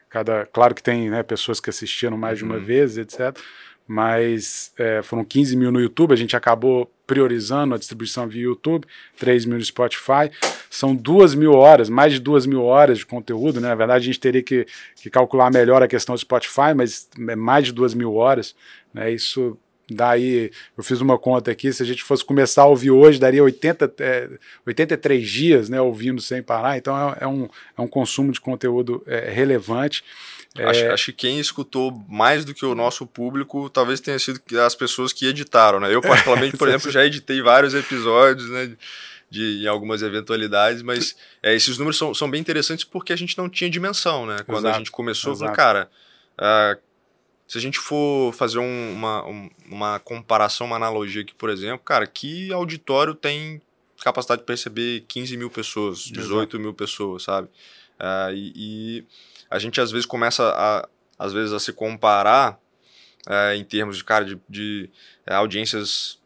[0.09, 2.49] Cada, claro que tem né, pessoas que assistiram mais uhum.
[2.49, 2.65] de uma uhum.
[2.65, 3.37] vez, etc.
[3.87, 8.87] Mas é, foram 15 mil no YouTube, a gente acabou priorizando a distribuição via YouTube,
[9.19, 10.31] 3 mil no Spotify.
[10.71, 13.69] São duas mil horas, mais de duas mil horas de conteúdo, né?
[13.69, 14.65] Na verdade, a gente teria que,
[14.97, 18.55] que calcular melhor a questão do Spotify, mas é mais de duas mil horas.
[18.95, 19.11] Né?
[19.11, 19.59] Isso
[19.91, 23.43] Daí eu fiz uma conta aqui, se a gente fosse começar a ouvir hoje, daria
[23.43, 24.31] 80, é,
[24.67, 26.79] 83 dias né, ouvindo sem parar.
[26.79, 30.05] Então é, é um, é um consumo de conteúdo é, relevante.
[30.59, 30.93] Acho, é...
[30.93, 35.13] acho, que quem escutou mais do que o nosso público talvez tenha sido as pessoas
[35.13, 35.81] que editaram.
[35.81, 35.95] Né?
[35.95, 38.77] Eu, particularmente, por exemplo, já editei vários episódios né,
[39.31, 43.37] de, em algumas eventualidades, mas é, esses números são, são bem interessantes porque a gente
[43.37, 44.27] não tinha dimensão.
[44.27, 44.37] Né?
[44.47, 45.91] Quando exato, a gente começou, falou, cara.
[46.39, 46.92] Uh,
[47.53, 51.81] se a gente for fazer um, uma, um, uma comparação, uma analogia aqui, por exemplo,
[51.85, 53.61] cara, que auditório tem
[54.03, 56.59] capacidade de perceber 15 mil pessoas, 18 Exato.
[56.59, 57.49] mil pessoas, sabe?
[58.01, 59.05] Uh, e, e,
[59.51, 60.89] a gente às vezes começa a,
[61.19, 62.59] às vezes a se comparar
[63.27, 64.89] uh, em termos de cara de, de
[65.29, 66.19] uh, audiências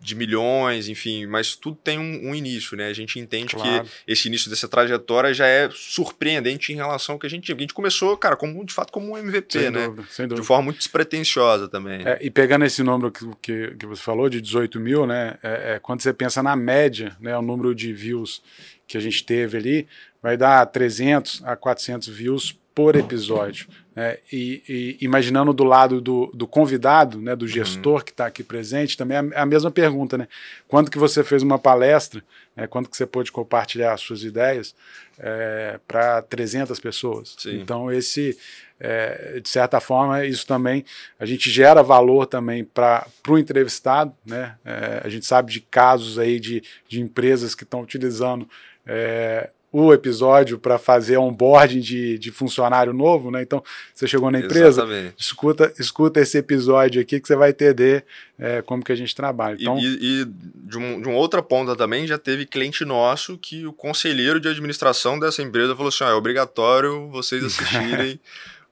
[0.00, 2.86] de milhões, enfim, mas tudo tem um, um início, né?
[2.86, 3.84] A gente entende claro.
[3.84, 7.56] que esse início dessa trajetória já é surpreendente em relação ao que a gente tinha.
[7.56, 9.86] A gente começou, cara, como, de fato como um MVP, sem né?
[9.86, 10.40] Dúvida, sem dúvida.
[10.40, 12.06] De forma muito despretensiosa também.
[12.06, 15.36] É, e pegando esse número que, que, que, você falou, de 18 mil, né?
[15.42, 17.36] É, é, quando você pensa na média, né?
[17.36, 18.42] O número de views
[18.86, 19.88] que a gente teve ali,
[20.22, 23.66] vai dar 300 a 400 views por episódio.
[23.98, 24.16] Né?
[24.32, 27.48] E, e, imaginando do lado do, do convidado, né, do uhum.
[27.48, 28.04] gestor uhum.
[28.04, 30.16] que está aqui presente, também é, é a mesma pergunta.
[30.16, 30.28] Né?
[30.68, 32.22] Quando que você fez uma palestra,
[32.54, 34.72] né, quando que você pôde compartilhar as suas ideias
[35.18, 37.34] é, para 300 pessoas?
[37.40, 37.60] Sim.
[37.60, 38.38] Então, esse,
[38.78, 40.84] é, de certa forma, isso também,
[41.18, 44.14] a gente gera valor também para o entrevistado.
[44.24, 44.54] Né?
[44.64, 48.48] É, a gente sabe de casos aí de, de empresas que estão utilizando
[48.86, 53.42] é, o episódio para fazer onboarding de, de funcionário novo, né?
[53.42, 53.62] Então,
[53.94, 54.86] você chegou na empresa,
[55.18, 58.04] escuta, escuta esse episódio aqui que você vai entender
[58.38, 59.58] é, como que a gente trabalha.
[59.60, 63.66] Então, e, e de, um, de uma outra ponta também, já teve cliente nosso que
[63.66, 68.18] o conselheiro de administração dessa empresa falou assim, ah, é obrigatório vocês assistirem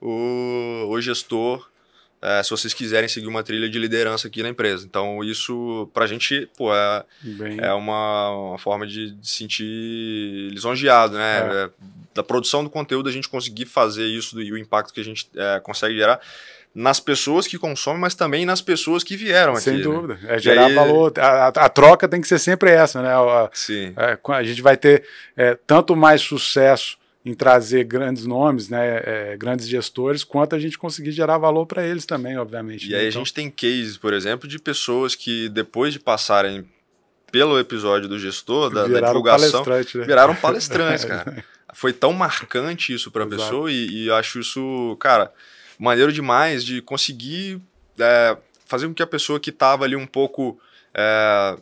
[0.01, 1.67] o, o gestor
[2.21, 4.85] é, se vocês quiserem seguir uma trilha de liderança aqui na empresa.
[4.85, 7.05] Então, isso, para a gente, pô, é,
[7.59, 11.39] é uma, uma, forma de, de sentir lisonjeado, né?
[11.39, 11.65] É.
[11.65, 11.69] é.
[12.13, 15.29] Da produção do conteúdo, a gente conseguir fazer isso e o impacto que a gente
[15.35, 16.19] é, consegue gerar
[16.73, 19.83] nas pessoas que consomem, mas também nas pessoas que vieram Sem aqui.
[19.83, 19.99] Sem né?
[19.99, 20.19] dúvida.
[20.21, 20.35] Né?
[20.35, 20.73] É gerar aí...
[20.73, 21.13] valor.
[21.17, 23.09] A, a, troca tem que ser sempre essa, né?
[23.09, 23.93] A, Sim.
[23.95, 25.03] É, a gente vai ter
[25.67, 26.97] tanto mais sucesso
[27.27, 31.85] em trazer grandes nomes, né, é, grandes gestores, quanto a gente conseguir gerar valor para
[31.85, 32.87] eles também, obviamente.
[32.87, 32.99] E né?
[32.99, 33.21] aí então...
[33.21, 36.65] a gente tem cases, por exemplo, de pessoas que depois de passarem
[37.29, 40.05] pelo episódio do gestor, da, da divulgação, né?
[40.05, 41.43] viraram palestrantes, cara.
[41.73, 45.29] Foi tão marcante isso para a pessoa e, e acho isso, cara,
[45.77, 47.61] maneiro demais de conseguir
[47.99, 50.57] é, fazer com que a pessoa que estava ali um pouco
[50.93, 51.57] é,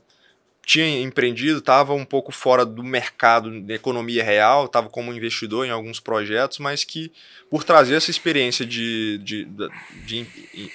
[0.66, 5.70] tinha empreendido, estava um pouco fora do mercado da economia real, estava como investidor em
[5.70, 7.12] alguns projetos, mas que
[7.50, 9.68] por trazer essa experiência de, de, de,
[10.06, 10.28] de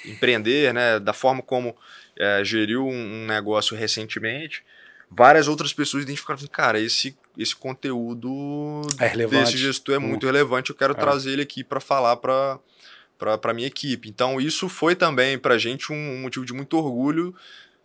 [0.07, 1.77] empreender, né, da forma como
[2.17, 4.63] é, geriu um, negócio recentemente,
[5.11, 10.71] várias outras pessoas identificaram assim, cara, esse, esse conteúdo é desse gestor é muito relevante,
[10.71, 10.97] eu quero é.
[10.97, 12.59] trazer ele aqui para falar para
[13.19, 14.09] para minha equipe.
[14.09, 17.35] Então isso foi também para a gente um, um motivo de muito orgulho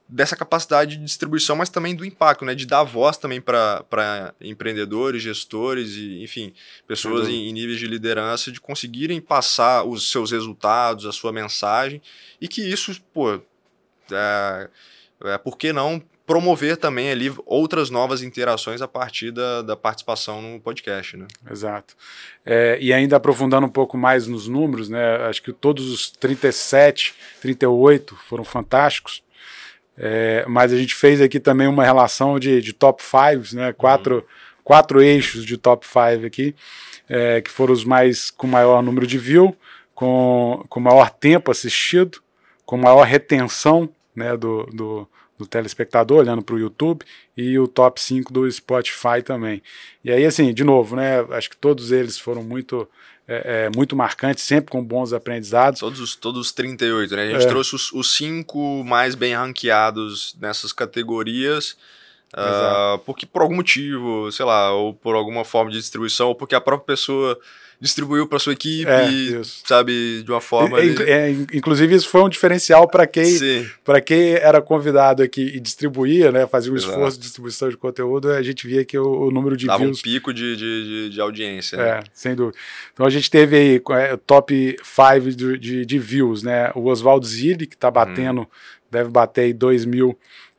[0.08, 2.54] dessa capacidade de distribuição, mas também do impacto, né?
[2.54, 6.54] De dar voz também para empreendedores, gestores e, enfim,
[6.88, 12.02] pessoas em, em, níveis de liderança, de conseguirem passar os seus resultados, a sua mensagem,
[12.40, 13.42] e que isso, pô,
[14.12, 14.70] é,
[15.24, 20.42] é, por que não promover também ali outras novas interações a partir da, da participação
[20.42, 21.28] no podcast, né?
[21.50, 21.96] Exato.
[22.44, 25.18] É, e ainda aprofundando um pouco mais nos números, né?
[25.28, 29.24] Acho que todos os 37, 38 foram fantásticos.
[29.98, 33.74] É, mas a gente fez aqui também uma relação de, de top 5, né?
[33.74, 34.22] Quatro, uhum.
[34.64, 36.56] quatro eixos de top 5 aqui,
[37.08, 39.56] é, que foram os mais com maior número de view,
[39.94, 42.20] com, com maior tempo assistido,
[42.66, 47.06] com maior retenção né, do, do, do telespectador olhando para o YouTube
[47.38, 49.62] e o top 5 do Spotify também.
[50.04, 51.26] E aí, assim, de novo, né?
[51.32, 52.88] Acho que todos eles foram muito
[53.28, 55.80] é, é, muito marcante, sempre com bons aprendizados.
[55.80, 57.24] Todos os, todos os 38, né?
[57.24, 57.48] A gente é.
[57.48, 61.76] trouxe os, os cinco mais bem ranqueados nessas categorias.
[62.34, 66.54] Uh, porque por algum motivo, sei lá, ou por alguma forma de distribuição, ou porque
[66.54, 67.40] a própria pessoa
[67.80, 70.80] distribuiu para sua equipe, é, sabe, de uma forma.
[70.80, 73.38] É, é, inclusive, isso foi um diferencial para quem,
[74.06, 76.94] quem era convidado aqui e distribuía, né, fazia um Exato.
[76.94, 80.00] esforço de distribuição de conteúdo, a gente via que o, o número de Dava views.
[80.00, 81.76] um pico de, de, de audiência.
[81.78, 82.04] É, né?
[82.14, 82.58] sem dúvida.
[82.94, 86.72] Então a gente teve aí é, top 5 de, de, de, views, né?
[86.76, 88.48] O Oswaldo Zilli, que está batendo, hum.
[88.90, 90.18] deve bater aí 2 mil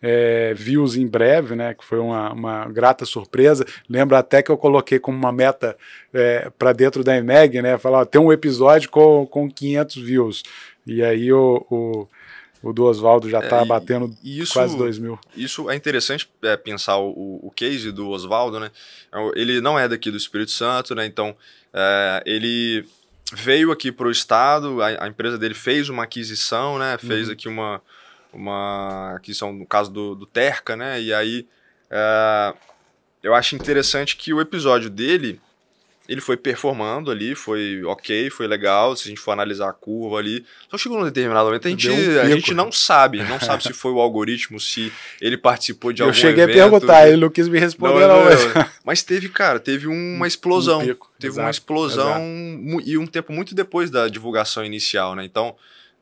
[0.08, 1.74] é, views em breve, né?
[1.74, 3.66] Que foi uma, uma grata surpresa.
[3.88, 5.76] Lembro até que eu coloquei como uma meta
[6.14, 7.76] é, para dentro da EMEG, né?
[7.76, 10.42] Falar, ó, tem um episódio com, com 500 views.
[10.86, 12.08] E aí o, o,
[12.62, 15.18] o do Oswaldo já está é, batendo isso, quase 2 mil.
[15.36, 18.70] Isso é interessante é, pensar o, o case do Oswaldo, né?
[19.34, 21.04] Ele não é daqui do Espírito Santo, né?
[21.04, 21.36] Então
[21.74, 22.84] é, ele
[23.32, 26.96] veio aqui para o estado, a, a, empresa dele fez uma aquisição, né?
[26.96, 27.32] Fez uhum.
[27.32, 27.82] aqui uma
[28.36, 31.00] uma aquisição no caso do, do Terca, né?
[31.00, 31.46] E aí
[31.90, 32.54] é,
[33.22, 35.40] eu acho interessante que o episódio dele
[36.08, 40.18] ele foi performando ali, foi ok, foi legal, se a gente for analisar a curva
[40.18, 40.44] ali.
[40.70, 43.72] Só chegou num determinado momento, a gente, um a gente não sabe, não sabe se
[43.72, 47.16] foi o algoritmo, se ele participou de eu algum Eu cheguei evento, a perguntar, ele
[47.16, 48.70] não quis me responder não, não, não.
[48.84, 50.80] Mas teve, cara, teve uma explosão.
[50.80, 52.88] Um teve exato, uma explosão exato.
[52.88, 55.24] e um tempo muito depois da divulgação inicial, né?
[55.24, 55.56] Então,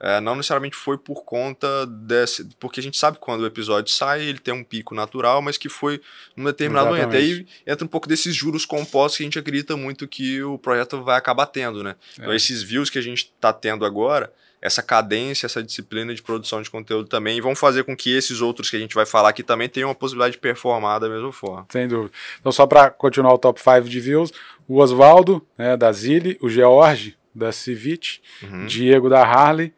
[0.05, 2.47] é, não necessariamente foi por conta desse.
[2.61, 5.71] Porque a gente sabe quando o episódio sai, ele tem um pico natural, mas que
[5.71, 5.99] foi
[6.37, 7.27] num determinado Exatamente.
[7.27, 7.49] momento.
[7.67, 11.03] Aí entra um pouco desses juros compostos que a gente acredita muito que o projeto
[11.03, 11.97] vai acabar tendo, né?
[12.13, 12.27] Então, é.
[12.27, 16.61] Então, esses views que a gente está tendo agora, essa cadência, essa disciplina de produção
[16.61, 19.43] de conteúdo também, vão fazer com que esses outros que a gente vai falar aqui
[19.43, 21.67] também tenham a possibilidade de performar da mesma forma.
[21.71, 22.13] Sem dúvida.
[22.39, 24.31] Então, só para continuar o top 5 de views,
[24.69, 28.67] o Oswaldo, né, da Zilli, o George, da Civit, uhum.
[28.67, 29.73] Diego, da Harley,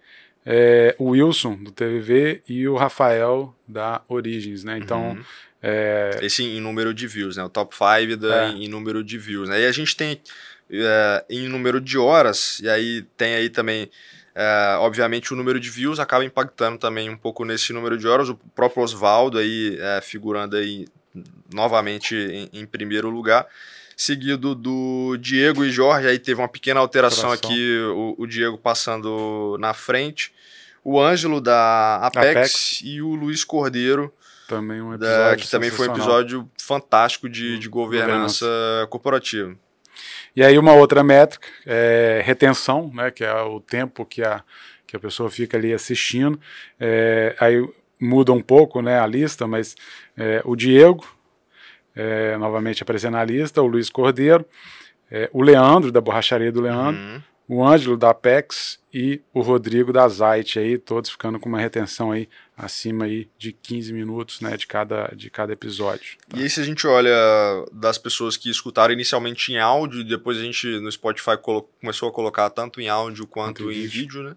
[0.47, 4.79] é, o Wilson, do TVV, e o Rafael, da Origens, né?
[4.79, 5.11] Então...
[5.11, 5.25] Uhum.
[5.63, 6.21] É...
[6.23, 7.43] Esse em número de views, né?
[7.43, 8.51] O top 5 é.
[8.51, 9.63] em número de views, né?
[9.63, 10.21] E a gente tem
[10.71, 13.91] é, em número de horas, e aí tem aí também...
[14.39, 18.29] É, obviamente o número de views acaba impactando também um pouco nesse número de horas.
[18.29, 20.87] O próprio Oswaldo aí é, figurando aí
[21.53, 23.47] novamente em, em, primeiro lugar,
[23.97, 26.07] seguido do Diego e Jorge.
[26.07, 30.33] Aí teve uma pequena alteração aqui, o, o, Diego passando na frente
[30.85, 34.13] o Ângelo da Apex, Apex, e o Luiz Cordeiro.
[34.47, 35.31] Também um episódio.
[35.31, 39.57] Da, que também foi um episódio fantástico de, de governança, governança, corporativa.
[40.37, 44.45] E aí uma outra métrica é retenção, né, que é o tempo que a,
[44.87, 46.39] que a pessoa fica ali assistindo.
[46.79, 47.67] É, aí
[47.99, 49.75] muda um pouco né, a lista, mas
[50.17, 51.05] é, o Diego,
[51.97, 54.45] é, novamente aparecendo na lista, o Luiz Cordeiro,
[55.11, 59.93] é, o Leandro, da borracharia do Leandro, uhum o Ângelo da Apex e o Rodrigo
[59.93, 64.57] da Zite aí, todos ficando com uma retenção aí acima aí de 15 minutos, né,
[64.57, 66.17] de cada, de cada episódio.
[66.29, 66.39] Tá?
[66.39, 67.15] E aí se a gente olha
[67.73, 71.37] das pessoas que escutaram inicialmente em áudio, depois a gente no Spotify
[71.81, 73.91] começou a colocar tanto em áudio quanto, em vídeo.
[73.91, 74.37] vídeo, né?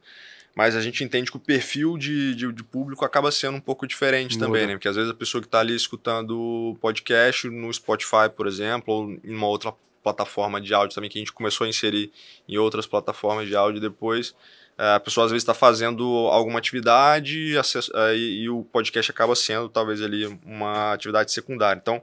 [0.60, 3.88] Mas a gente entende que o perfil de, de, de público acaba sendo um pouco
[3.88, 4.46] diferente Muda.
[4.46, 4.74] também, né?
[4.74, 9.10] Porque às vezes a pessoa que está ali escutando podcast no Spotify, por exemplo, ou
[9.24, 12.12] em uma outra plataforma de áudio também que a gente começou a inserir
[12.46, 14.36] em outras plataformas de áudio depois.
[14.80, 19.36] É, a pessoa às vezes está fazendo alguma atividade é, e, e, o podcast acaba
[19.36, 21.78] sendo talvez ali uma atividade secundária.
[21.78, 22.02] Então,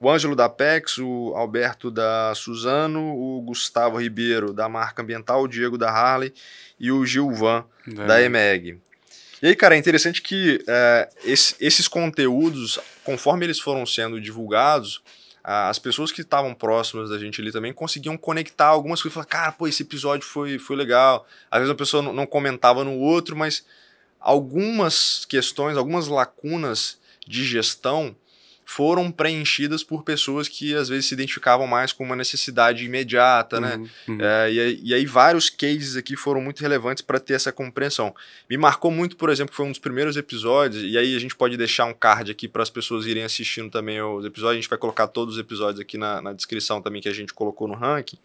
[0.00, 5.48] o Ângelo da Apex, o Alberto da Suzano, o Gustavo Ribeiro da marca ambiental, o
[5.48, 6.32] Diego da Harley
[6.80, 8.06] e o Gilvan é.
[8.06, 8.80] da EMEG.
[9.42, 15.02] E aí, cara, é interessante que é, esse, esses conteúdos, conforme eles foram sendo divulgados,
[15.48, 19.14] as pessoas que estavam próximas da gente ali também conseguiam conectar algumas coisas.
[19.14, 21.24] Falar, cara, pô, esse episódio foi, foi legal.
[21.48, 23.64] Às vezes a pessoa não, comentava no outro, mas
[24.18, 28.16] algumas questões, algumas lacunas de gestão
[28.68, 33.76] foram preenchidas por pessoas que às vezes se identificavam mais com uma necessidade imediata, né?
[33.76, 34.18] Uhum, uhum.
[34.20, 38.12] É, e, e, aí vários cases aqui foram muito relevantes para ter essa compreensão.
[38.50, 41.56] Me marcou muito, por exemplo, foi um dos primeiros episódios, e aí a gente pode
[41.56, 44.78] deixar um card aqui para as pessoas irem assistindo também os episódios, a gente vai
[44.78, 48.18] colocar todos os episódios aqui na, na descrição também que a gente colocou no ranking.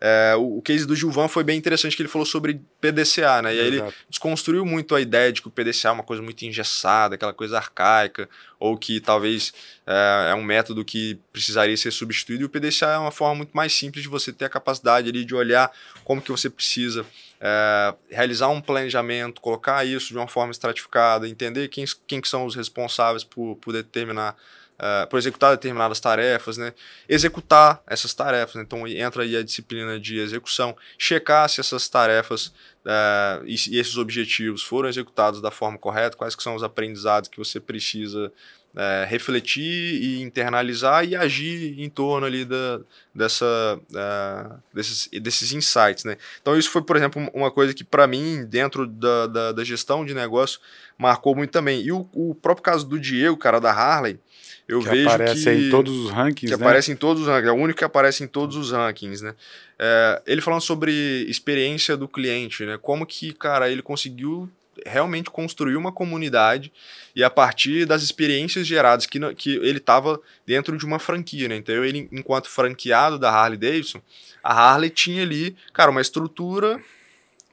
[0.00, 3.54] É, o, o, case do Gilvan foi bem interessante que ele falou sobre PDCA, né?
[3.54, 3.88] E aí Exato.
[3.88, 7.34] ele desconstruiu muito a ideia de que o PDCA é uma coisa muito engessada, aquela
[7.34, 8.26] coisa arcaica,
[8.58, 9.52] ou que talvez
[9.86, 12.42] é, é um método que precisaria ser substituído.
[12.42, 15.22] E o PDCA é uma forma muito mais simples de você ter a capacidade ali
[15.22, 15.70] de olhar
[16.02, 17.04] como que você precisa
[17.38, 22.54] é, realizar um planejamento, colocar isso de uma forma estratificada, entender quem, quem são os
[22.54, 24.34] responsáveis por, por determinar
[24.80, 26.72] uh, por executar determinadas tarefas, né?
[27.08, 28.54] executar essas tarefas.
[28.54, 28.62] Né?
[28.62, 33.96] Então entra aí a disciplina de execução, checar se essas tarefas uh, e, e, esses
[33.96, 38.32] objetivos foram executados da forma correta, quais que são os aprendizados que você precisa
[38.74, 42.80] uh, refletir e internalizar e agir em torno ali da,
[43.14, 43.78] dessa,
[44.72, 46.04] desses, desses insights.
[46.04, 46.16] Né?
[46.40, 50.06] Então isso foi, por exemplo, uma coisa que para mim, dentro da, da, da, gestão
[50.06, 50.58] de negócio,
[50.96, 51.82] marcou muito também.
[51.82, 54.18] E o, o próprio caso do Diego, cara da Harley,
[54.70, 56.66] eu que vejo aparece que, em todos os rankings, que né?
[56.66, 59.34] aparece em todos os rankings, é o único que aparece em todos os rankings, né?
[59.78, 60.92] É, ele falando sobre
[61.28, 62.78] experiência do cliente, né?
[62.80, 64.48] Como que, cara, ele conseguiu
[64.86, 66.72] realmente construir uma comunidade
[67.14, 71.56] e a partir das experiências geradas que, que ele estava dentro de uma franquia, né?
[71.56, 74.00] Então ele, enquanto franqueado da Harley Davidson,
[74.42, 76.80] a Harley tinha ali, cara, uma estrutura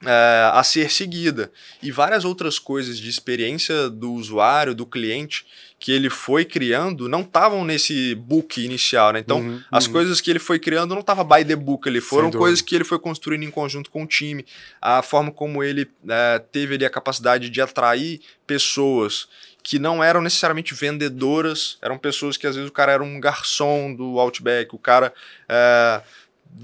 [0.04, 1.50] é, a ser seguida
[1.82, 5.44] e várias outras coisas de experiência do usuário, do cliente
[5.78, 9.20] que ele foi criando não estavam nesse book inicial, né?
[9.20, 9.92] Então, uhum, as uhum.
[9.92, 12.84] coisas que ele foi criando não estavam by the book, ele foram coisas que ele
[12.84, 14.44] foi construindo em conjunto com o time,
[14.82, 19.28] a forma como ele é, teve ali a capacidade de atrair pessoas
[19.62, 23.94] que não eram necessariamente vendedoras, eram pessoas que às vezes o cara era um garçom
[23.94, 25.12] do Outback, o cara
[25.48, 26.02] é,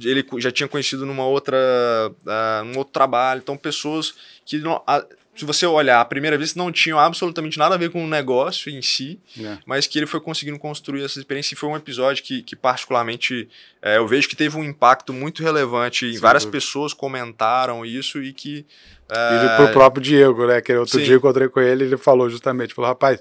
[0.02, 3.40] ele já tinha conhecido numa outra, uh, num outro trabalho.
[3.42, 5.04] Então, pessoas que não, a,
[5.36, 8.70] se você olhar à primeira vista, não tinham absolutamente nada a ver com o negócio
[8.70, 9.58] em si, é.
[9.66, 11.54] mas que ele foi conseguindo construir essa experiência.
[11.54, 13.48] E foi um episódio que, que particularmente,
[13.82, 16.12] é, eu vejo que teve um impacto muito relevante.
[16.12, 18.64] Sim, várias pessoas comentaram isso e que.
[19.08, 19.44] É...
[19.44, 20.60] E pro próprio Diego, né?
[20.60, 21.04] Que outro Sim.
[21.04, 23.20] dia eu encontrei com ele, ele falou justamente: falou, rapaz,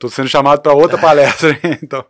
[0.00, 1.56] tô sendo chamado para outra palestra.
[1.82, 2.04] então,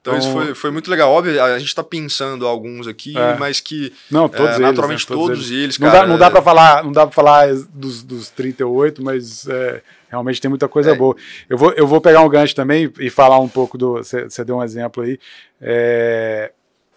[0.00, 1.12] então, isso foi, foi muito legal.
[1.12, 3.36] Óbvio, a gente está pensando alguns aqui, é.
[3.36, 5.16] mas que não, todos é, eles, naturalmente né?
[5.16, 8.02] todos, todos, eles, não cara, dá, não dá para falar, não dá para falar dos,
[8.02, 10.94] dos 38, mas é, realmente tem muita coisa é.
[10.94, 11.14] boa.
[11.48, 13.96] Eu vou, eu vou pegar um gancho também e falar um pouco do.
[13.96, 15.18] Você deu um exemplo aí.
[15.60, 16.52] É,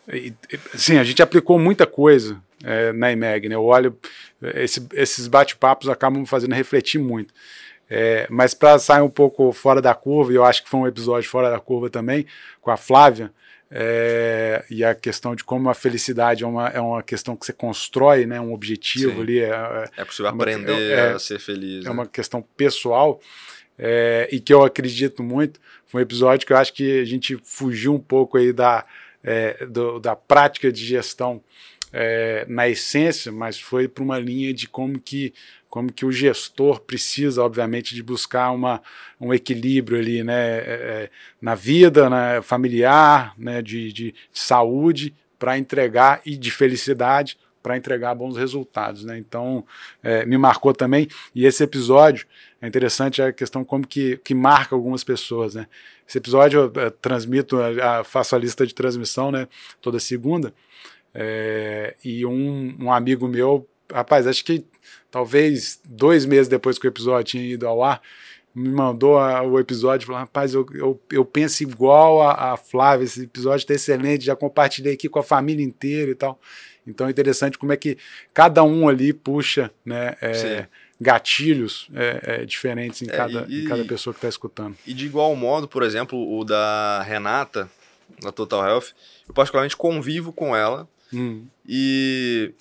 [0.08, 0.34] e,
[0.74, 3.56] sim, a gente aplicou muita coisa é, na IMEG, né?
[3.56, 3.98] Eu olho,
[4.56, 7.34] esse, esses bate-papos acabam me fazendo refletir muito.
[7.90, 10.88] É, mas para sair um pouco fora da curva, e eu acho que foi um
[10.88, 12.26] episódio fora da curva também,
[12.62, 13.32] com a Flávia,
[13.72, 17.54] é, e a questão de como a felicidade é uma, é uma questão que você
[17.54, 19.22] constrói, né, um objetivo Sim.
[19.22, 19.40] ali.
[19.40, 21.86] É, é possível uma, aprender é, a ser feliz.
[21.86, 21.92] É né?
[21.92, 23.20] uma questão pessoal
[23.78, 25.60] é, e que eu acredito muito.
[25.86, 28.86] Foi um episódio que eu acho que a gente fugiu um pouco aí da,
[29.24, 31.42] é, do, da prática de gestão
[32.48, 35.34] na essência, mas foi para uma linha de como que
[35.70, 38.82] como que o gestor precisa, obviamente, de buscar uma,
[39.22, 41.10] um equilíbrio ali, né, é, é
[41.40, 47.78] na vida né, familiar, né, de, de, de saúde, para entregar e de felicidade para
[47.78, 49.18] entregar bons resultados, né?
[49.18, 49.66] Então
[50.02, 52.26] é, me marcou também e esse episódio
[52.62, 55.68] é interessante a questão como que, que marca algumas pessoas, né?
[56.08, 59.48] Esse episódio eu, eu transmito, eu, faço a lista de transmissão, né?
[59.82, 60.54] Toda segunda
[61.14, 64.66] é, e um, um amigo meu, rapaz, acho que
[65.10, 68.02] talvez dois meses depois que o episódio tinha ido ao ar,
[68.54, 73.06] me mandou o episódio e falou: rapaz, eu, eu, eu penso igual a, a Flávia,
[73.06, 76.40] esse episódio está excelente, já compartilhei aqui com a família inteira e tal.
[76.86, 77.98] Então é interessante como é que
[78.34, 80.68] cada um ali puxa né, é,
[81.00, 84.76] gatilhos é, é, diferentes em, é, cada, e, em cada pessoa que está escutando.
[84.86, 87.70] E de igual modo, por exemplo, o da Renata,
[88.22, 88.88] da Total Health,
[89.28, 90.88] eu particularmente convivo com ela.
[91.14, 91.46] Hum.
[91.68, 92.54] E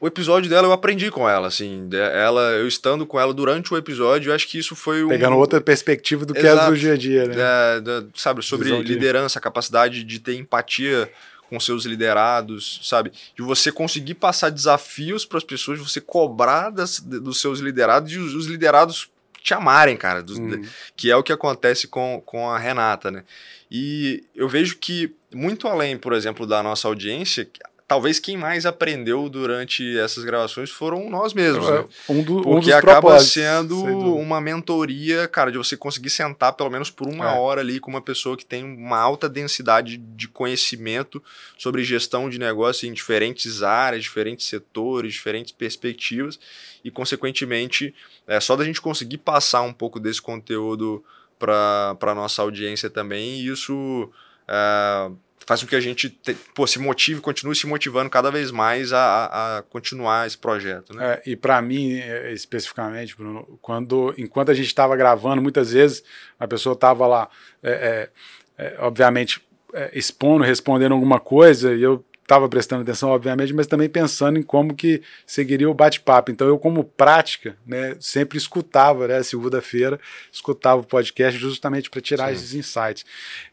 [0.00, 3.76] o episódio dela eu aprendi com ela, assim, ela, eu estando com ela durante o
[3.76, 5.08] episódio, eu acho que isso foi um...
[5.08, 7.34] Pegando outra perspectiva do que é do dia a dia, né?
[7.36, 11.10] É, é, sabe, sobre Visão liderança, capacidade de ter empatia
[11.50, 13.12] com seus liderados, sabe?
[13.36, 18.10] De você conseguir passar desafios para as pessoas, de você cobrar das, dos seus liderados
[18.12, 19.10] e os, os liderados
[19.42, 20.62] te amarem, cara, dos, uhum.
[20.96, 23.24] que é o que acontece com, com a Renata, né?
[23.70, 27.48] E eu vejo que, muito além, por exemplo, da nossa audiência,
[27.90, 31.66] talvez quem mais aprendeu durante essas gravações foram nós mesmos.
[31.66, 31.84] É, né?
[32.08, 33.84] um, do, Porque um dos acaba sendo
[34.14, 37.36] uma mentoria, cara, de você conseguir sentar pelo menos por uma é.
[37.36, 41.20] hora ali com uma pessoa que tem uma alta densidade de conhecimento
[41.58, 46.38] sobre gestão de negócio em diferentes áreas, diferentes setores, diferentes perspectivas,
[46.84, 47.92] e consequentemente,
[48.24, 51.04] é só da gente conseguir passar um pouco desse conteúdo
[51.40, 54.08] para a nossa audiência também, e isso.
[54.46, 55.10] É,
[55.46, 58.92] faz com que a gente te, pô, se motive, continue se motivando cada vez mais
[58.92, 60.94] a, a continuar esse projeto.
[60.94, 61.14] Né?
[61.14, 66.02] É, e para mim, é, especificamente, Bruno, quando, enquanto a gente estava gravando, muitas vezes
[66.38, 67.28] a pessoa estava lá,
[67.62, 68.10] é,
[68.58, 73.66] é, é obviamente, é, expondo, respondendo alguma coisa, e eu estava prestando atenção, obviamente, mas
[73.66, 76.30] também pensando em como que seguiria o bate-papo.
[76.30, 79.98] Então, eu, como prática, né, sempre escutava, né, segunda-feira,
[80.32, 82.34] escutava o podcast justamente para tirar Sim.
[82.34, 83.04] esses insights.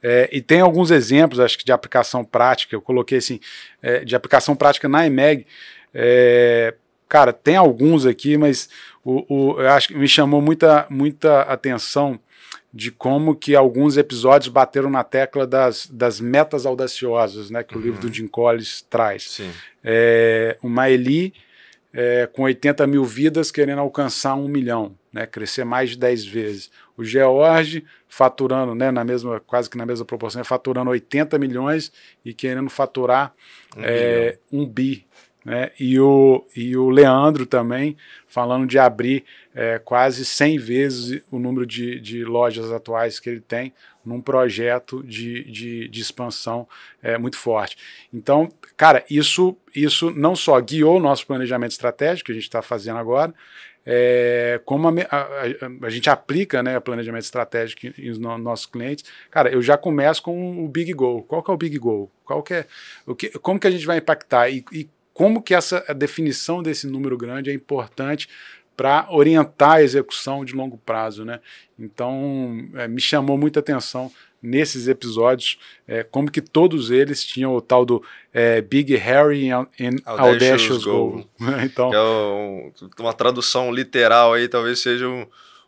[0.01, 3.39] É, e tem alguns exemplos, acho que, de aplicação prática, eu coloquei assim,
[3.81, 5.47] é, de aplicação prática na IMEG.
[5.91, 6.75] É,
[7.09, 8.69] cara, tem alguns aqui, mas
[9.03, 12.19] o, o, eu acho que me chamou muita, muita atenção
[12.77, 17.81] de como que alguns episódios bateram na tecla das, das metas audaciosas, né, que uhum.
[17.81, 18.13] o livro do uhum.
[18.13, 19.41] Jim Collins traz.
[19.83, 21.33] É, uma Eli
[21.91, 26.71] é, com 80 mil vidas querendo alcançar um milhão, né, crescer mais de 10 vezes.
[26.95, 31.91] O George faturando, né, na mesma, quase que na mesma proporção, faturando 80 milhões
[32.23, 33.33] e querendo faturar
[33.75, 35.03] um, é, um bi.
[35.47, 37.95] Né, e, o, e o Leandro também
[38.27, 39.23] falando de abrir
[39.55, 43.71] é, quase 100 vezes o número de, de, lojas atuais que ele tem
[44.03, 46.67] num projeto de, de, de expansão
[47.01, 47.77] é, muito forte.
[48.13, 52.61] Então, cara, isso, isso não só guiou o nosso planejamento estratégico que a gente está
[52.61, 53.33] fazendo agora,
[53.85, 55.43] é, como a, a,
[55.83, 60.65] a, gente aplica né, planejamento estratégico nos no, nossos clientes, cara, eu já começo com
[60.65, 61.23] o Big Goal.
[61.23, 62.11] Qual que é o Big Goal?
[62.25, 62.65] Qual que é,
[63.05, 64.49] o que, como que a gente vai impactar?
[64.49, 68.29] E, e como que essa definição desse número grande é importante
[68.75, 71.39] para orientar a execução de longo prazo, né?
[71.79, 75.57] Então, é, me chamou muita atenção nesses episódios
[75.87, 79.65] é, como que todos eles tinham o tal do é, Big Harry and,
[80.05, 81.27] Audacious Goal.
[81.65, 85.25] então, é um, uma tradução literal aí talvez seja um,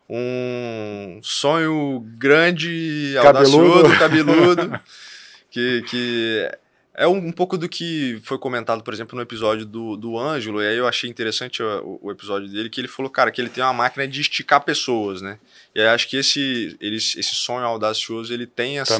[0.08, 3.58] um sonho grande, cabeludo.
[3.58, 4.80] audacioso, cabeludo,
[5.50, 6.50] que, que
[7.00, 10.62] é um, um, pouco do que foi comentado, por exemplo, no episódio do, do Ângelo,
[10.62, 13.48] e aí eu achei interessante o, o, episódio dele, que ele falou, cara, que ele
[13.48, 15.38] tem uma máquina de esticar pessoas, né?
[15.74, 18.98] E aí acho que esse, ele, esse sonho audacioso, ele tem essa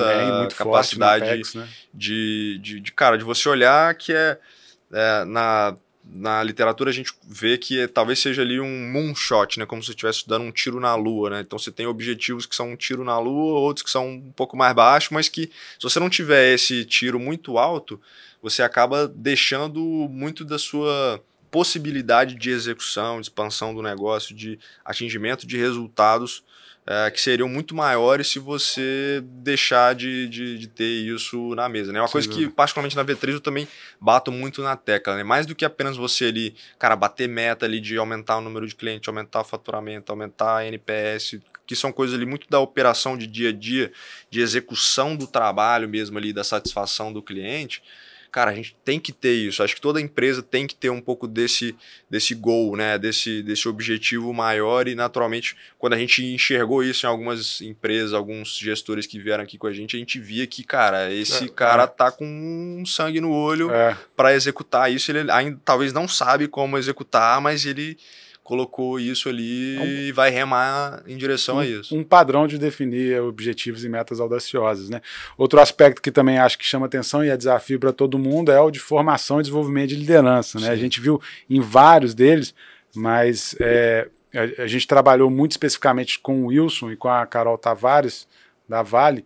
[0.57, 1.69] capacidade Apex, né?
[1.93, 4.39] de, de, de, cara, de você olhar que é,
[4.91, 5.77] é na
[6.13, 9.67] na literatura a gente vê que talvez seja ali um moonshot, né?
[9.67, 11.41] Como se você estivesse dando um tiro na lua, né?
[11.41, 14.57] Então você tem objetivos que são um tiro na lua, outros que são um pouco
[14.57, 18.01] mais baixos, mas que se você não tiver esse tiro muito alto,
[18.43, 19.81] você acaba deixando
[20.11, 26.43] muito da sua possibilidade de execução, de expansão do negócio, de atingimento de resultados
[26.93, 31.93] é, que seriam muito maiores se você deixar de, de, de ter isso na mesa.
[31.93, 32.01] Né?
[32.01, 33.69] Uma Sim, coisa que, particularmente na V3, eu também
[34.01, 35.15] bato muito na tecla.
[35.15, 35.23] Né?
[35.23, 38.75] Mais do que apenas você ali, cara, bater meta ali de aumentar o número de
[38.75, 43.29] clientes, aumentar o faturamento, aumentar a NPS, que são coisas ali muito da operação de
[43.29, 43.93] dia a dia,
[44.29, 47.85] de execução do trabalho mesmo ali, da satisfação do cliente
[48.31, 49.63] cara, a gente tem que ter isso.
[49.63, 51.75] Acho que toda empresa tem que ter um pouco desse,
[52.09, 52.99] desse goal, né?
[52.99, 58.57] Desse, desse objetivo maior e, naturalmente, quando a gente enxergou isso em algumas empresas, alguns
[58.57, 61.85] gestores que vieram aqui com a gente, a gente via que, cara, esse é, cara
[61.85, 61.87] é.
[61.87, 63.97] tá com um sangue no olho é.
[64.17, 65.11] para executar isso.
[65.11, 67.99] Ele ainda talvez não sabe como executar, mas ele
[68.51, 71.97] colocou isso ali é e vai remar em direção um, a isso.
[71.97, 74.91] Um padrão de definir objetivos e metas audaciosas.
[74.91, 75.01] Né?
[75.39, 78.61] Outro aspecto que também acho que chama atenção e é desafio para todo mundo é
[78.61, 80.59] o de formação e desenvolvimento de liderança.
[80.59, 80.69] Né?
[80.69, 82.53] A gente viu em vários deles,
[82.93, 87.57] mas é, a, a, gente trabalhou muito especificamente com o Wilson e com a Carol
[87.57, 88.27] Tavares,
[88.69, 89.25] da Vale.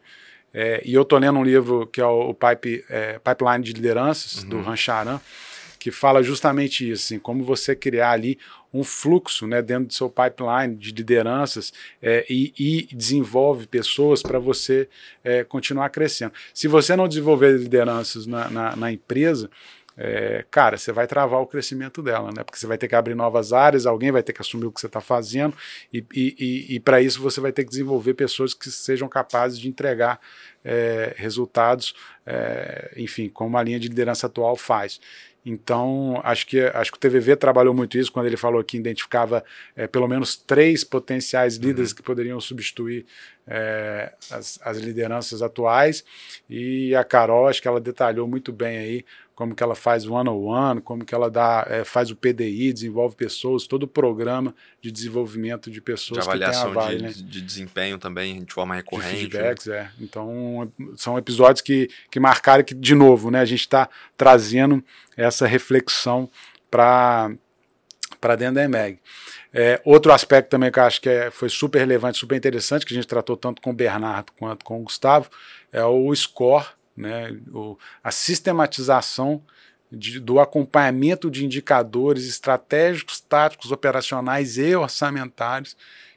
[0.53, 4.43] É, e eu estou lendo um livro que é o Pipe, é, Pipeline de Lideranças,
[4.43, 4.51] uhum.
[4.51, 5.19] do Rancharan,
[5.79, 8.39] que fala justamente isso, assim, como você criar ali
[8.75, 11.73] um fluxo né, dentro do seu pipeline de lideranças
[12.03, 14.89] é, e, e, desenvolve pessoas para você
[15.23, 16.33] é, continuar crescendo.
[16.53, 19.49] Se você não desenvolver lideranças na, na, na empresa,
[19.97, 22.43] é, cara, você vai travar o crescimento dela, né?
[22.43, 24.81] Porque você vai ter que abrir novas áreas, alguém vai ter que assumir o que
[24.81, 25.57] você está fazendo,
[25.93, 29.57] e, e, e, e para isso você vai ter que desenvolver pessoas que sejam capazes
[29.57, 30.21] de entregar
[30.65, 31.95] é, resultados,
[32.27, 35.01] é, enfim, como a linha de liderança atual faz.
[35.45, 39.45] Então, acho que, acho que o TVV trabalhou muito isso quando ele falou que identificava
[39.77, 41.97] é, pelo menos três potenciais líderes uhum.
[41.97, 43.05] que poderiam substituir
[43.47, 46.05] é, as, as, lideranças atuais.
[46.49, 50.13] E a Carol, acho que ela detalhou muito bem aí como que ela faz o
[50.15, 54.93] one-on-one, como que ela dá, é, faz o PDI, desenvolve pessoas, todo o programa de
[54.93, 57.13] desenvolvimento de pessoas de avaliação que tem a Vale, de, né?
[57.13, 59.27] de desempenho também, de forma recorrente.
[59.27, 59.77] De feedbacks, né?
[59.77, 59.91] é.
[60.03, 64.83] Então, são episódios que, que marcaram que, de novo, né, a gente está trazendo
[65.17, 66.31] essa reflexão
[66.71, 67.33] para
[68.35, 68.99] dentro da EMEG.
[69.53, 72.93] É, outro aspecto também que eu acho que é, foi super relevante, super interessante, que
[72.93, 75.31] a gente tratou tanto com o Bernardo quanto com o Gustavo,
[75.73, 76.67] é o score,
[76.97, 79.43] né, o, a sistematização
[79.93, 85.77] de, do acompanhamento de indicadores estratégicos, táticos, operacionais e orçamentários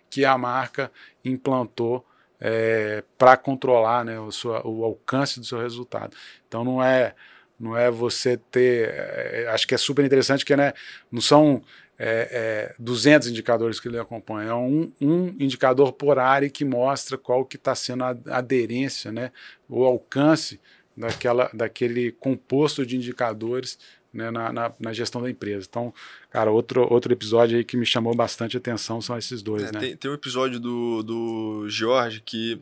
[0.09, 0.91] que a marca
[1.23, 2.05] implantou
[2.39, 6.15] é, para controlar né, o, sua, o alcance do seu resultado.
[6.47, 7.13] Então não é
[7.59, 10.73] não é você ter, é, acho que é super interessante que né,
[11.11, 11.63] não são
[11.99, 17.17] é, é, 200 indicadores que ele acompanha, é um, um indicador por área que mostra
[17.17, 19.31] qual que está sendo a aderência, né,
[19.67, 20.59] o alcance
[20.95, 23.79] daquela, daquele composto de indicadores
[24.13, 25.67] né, na, na, na, gestão da empresa.
[25.69, 25.93] Então,
[26.29, 29.63] cara, outro, outro episódio aí que me chamou bastante atenção são esses dois.
[29.63, 29.79] É, né?
[29.79, 32.59] tem, tem um episódio do, do George que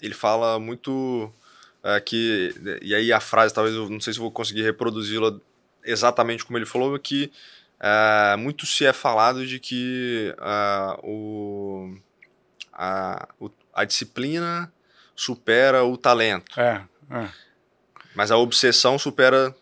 [0.00, 1.32] ele fala muito
[1.82, 5.36] é, que, e aí a frase, talvez eu não sei se vou conseguir reproduzi-la
[5.84, 7.30] exatamente como ele falou, que
[7.82, 11.92] é, muito se é falado de que é, o,
[12.72, 14.72] a, o, a disciplina
[15.16, 16.58] supera o talento.
[16.60, 17.28] É, é.
[18.14, 19.52] Mas a obsessão supera.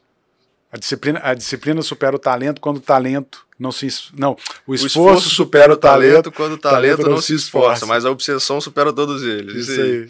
[0.70, 3.88] A disciplina, a disciplina supera o talento quando o talento não se.
[4.14, 7.34] Não, o esforço, o esforço supera o talento, quando o talento, talento não, não, se
[7.34, 9.54] esforça, esforça, mas a obsessão supera todos eles.
[9.54, 9.90] Isso, isso aí.
[9.90, 10.08] aí.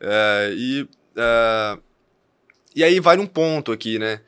[0.00, 1.78] É, e, é,
[2.76, 4.20] e aí vai um ponto aqui, né?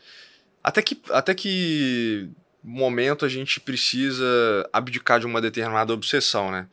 [0.62, 2.30] Até que, até que
[2.62, 4.24] momento a gente precisa
[4.72, 6.66] abdicar de uma determinada obsessão, né?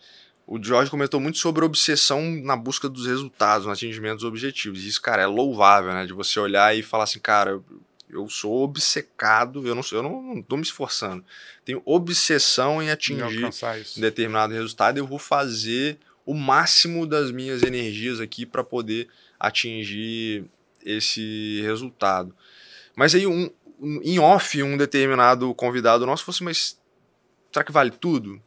[0.46, 4.84] O Jorge comentou muito sobre obsessão na busca dos resultados, no atingimento dos objetivos.
[4.84, 6.06] E isso, cara, é louvável, né?
[6.06, 7.62] De você olhar e falar assim, cara,
[8.10, 11.24] eu sou obcecado, eu não, eu não, não tô me esforçando.
[11.64, 18.20] Tenho obsessão em atingir um determinado resultado, eu vou fazer o máximo das minhas energias
[18.20, 19.08] aqui para poder
[19.40, 20.46] atingir
[20.84, 22.36] esse resultado.
[22.96, 23.50] Mas aí, um, um,
[23.82, 26.80] em off, um determinado convidado nosso assim: Mas
[27.52, 28.42] será que vale tudo?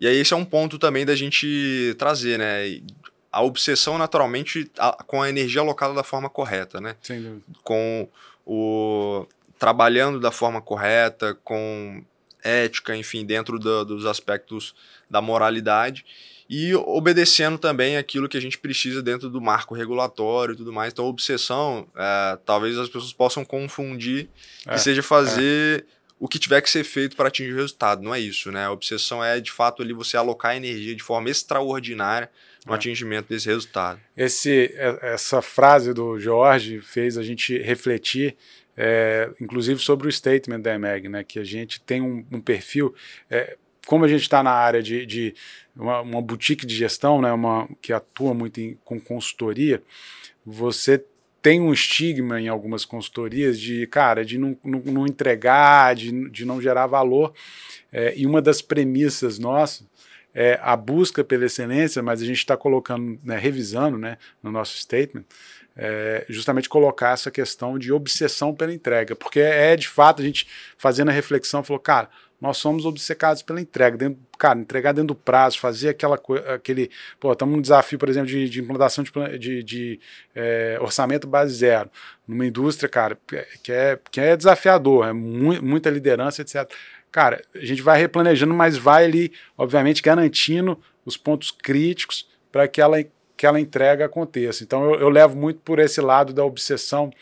[0.00, 2.80] E aí, esse é um ponto também da gente trazer, né?
[3.30, 6.96] A obsessão, naturalmente, a, com a energia alocada da forma correta, né?
[7.00, 7.44] Sem dúvida.
[7.62, 8.08] Com
[8.44, 9.26] o.
[9.58, 12.04] trabalhando da forma correta, com
[12.42, 14.74] ética, enfim, dentro do, dos aspectos
[15.08, 16.04] da moralidade
[16.48, 20.92] e obedecendo também aquilo que a gente precisa dentro do marco regulatório e tudo mais.
[20.92, 24.28] Então, obsessão, é, talvez as pessoas possam confundir
[24.66, 25.84] é, e seja fazer é.
[26.18, 28.02] o que tiver que ser feito para atingir o resultado.
[28.02, 28.66] Não é isso, né?
[28.66, 32.30] A obsessão é, de fato, ali você alocar energia de forma extraordinária
[32.66, 32.76] no é.
[32.76, 34.00] atingimento desse resultado.
[34.16, 38.36] Esse, é, essa frase do Jorge fez a gente refletir
[38.76, 42.94] é, inclusive sobre o statement da EMEG, né, que a gente tem um, um perfil,
[43.30, 45.34] é, como a gente está na área de, de
[45.76, 49.82] uma, uma, boutique de gestão, né, uma, que atua muito em, com consultoria,
[50.44, 51.04] você
[51.40, 56.44] tem um estigma em algumas consultorias de, cara, de não, não, não entregar, de, de
[56.44, 57.34] não gerar valor.
[57.92, 59.84] É, e uma das premissas nossas
[60.34, 64.78] é a busca pela excelência, mas a gente está colocando, né, revisando né, no nosso
[64.78, 65.24] statement,
[65.76, 70.46] é, justamente colocar essa questão de obsessão pela entrega, porque é de fato a gente
[70.76, 72.08] fazendo a reflexão, falou, cara,
[72.42, 76.20] nós somos obcecados pela entrega, dentro, cara, entregar dentro do prazo, fazer aquela
[76.52, 80.00] aquele, pô, estamos num desafio, por exemplo, de, de implantação de, de, de
[80.34, 81.88] é, orçamento base zero,
[82.26, 83.16] numa indústria, cara,
[83.62, 86.68] que é, que é desafiador, é mu muita liderança, etc.
[87.12, 92.80] Cara, a gente vai replanejando, mas vai ali, obviamente, garantindo os pontos críticos para que
[92.80, 92.96] ela,
[93.42, 94.62] que ela entrega aconteça.
[94.62, 97.12] Então eu, eu levo muito por esse lado da obsessão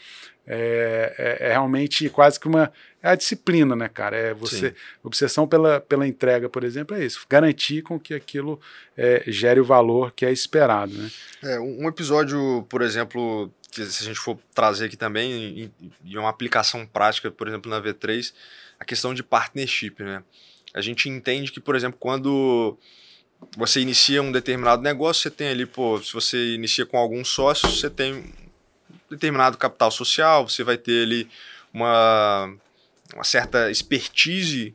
[0.46, 2.70] é, é, é, realmente quase que uma
[3.02, 4.14] é a disciplina, né, cara?
[4.18, 4.74] É você Sim.
[5.02, 7.24] obsessão pela, pela entrega, por exemplo, é isso.
[7.26, 8.60] Garantir com que aquilo
[8.98, 11.10] é, gere o valor que é esperado, né?
[11.42, 16.18] É, um episódio, por exemplo, que se a gente for trazer aqui também em, em
[16.18, 18.34] uma aplicação prática, por exemplo, na V3,
[18.78, 20.22] a questão de partnership, né?
[20.74, 22.78] A gente entende que, por exemplo, quando
[23.56, 27.80] você inicia um determinado negócio, você tem ali, pô, se você inicia com alguns sócios,
[27.80, 28.32] você tem
[29.10, 31.28] determinado capital social, você vai ter ali
[31.72, 32.54] uma,
[33.14, 34.74] uma certa expertise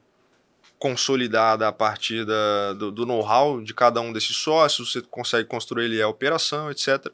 [0.78, 5.86] consolidada a partir da, do, do know-how de cada um desses sócios, você consegue construir
[5.86, 7.08] ali a operação, etc.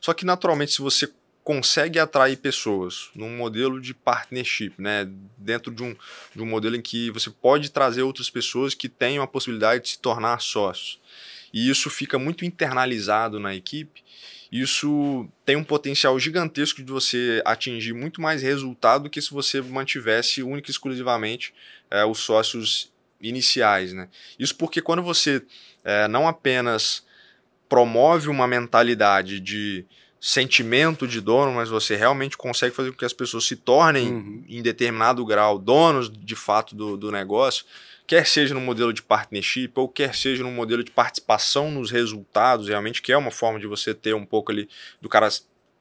[0.00, 1.10] Só que, naturalmente, se você
[1.44, 5.08] consegue atrair pessoas num modelo de partnership, né?
[5.36, 5.94] dentro de um,
[6.34, 9.90] de um modelo em que você pode trazer outras pessoas que tenham a possibilidade de
[9.90, 10.98] se tornar sócios.
[11.52, 14.02] E isso fica muito internalizado na equipe
[14.54, 19.60] isso tem um potencial gigantesco de você atingir muito mais resultado do que se você
[19.60, 21.52] mantivesse única e exclusivamente
[21.90, 23.92] é, os sócios iniciais.
[23.92, 24.08] Né?
[24.38, 25.42] Isso porque quando você
[25.82, 27.02] é, não apenas
[27.68, 29.84] promove uma mentalidade de
[30.26, 34.44] sentimento de dono, mas você realmente consegue fazer com que as pessoas se tornem, uhum.
[34.48, 37.66] em determinado grau, donos de fato do, do negócio,
[38.06, 42.68] quer seja no modelo de partnership ou quer seja no modelo de participação nos resultados,
[42.68, 44.66] realmente, que é uma forma de você ter um pouco ali
[44.98, 45.28] do cara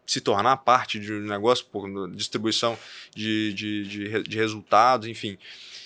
[0.06, 2.78] se tornar parte de um negócio, por distribuição
[3.16, 5.38] de, de, de, de resultados, enfim.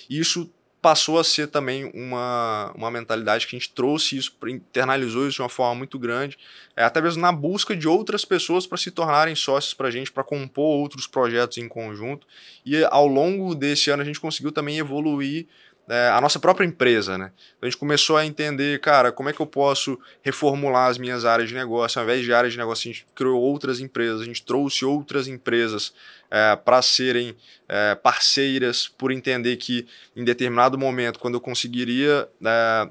[0.10, 0.51] Isso
[0.88, 5.41] passou a ser também uma, uma mentalidade que a gente trouxe isso, internalizou isso de
[5.41, 6.38] uma forma muito grande,
[6.77, 10.09] é, até mesmo na busca de outras pessoas para se tornarem sócios para a gente,
[10.09, 12.25] para compor outros projetos em conjunto.
[12.65, 15.45] E ao longo desse ano a gente conseguiu também evoluir
[15.89, 17.31] é, a nossa própria empresa, né?
[17.55, 21.23] Então, a gente começou a entender, cara, como é que eu posso reformular as minhas
[21.23, 21.99] áreas de negócio?
[21.99, 25.27] Ao invés de áreas de negócio, a gente criou outras empresas, a gente trouxe outras
[25.27, 25.93] empresas
[26.29, 27.35] é, para serem
[27.69, 32.89] é, parceiras, por entender que em determinado momento, quando eu conseguiria é,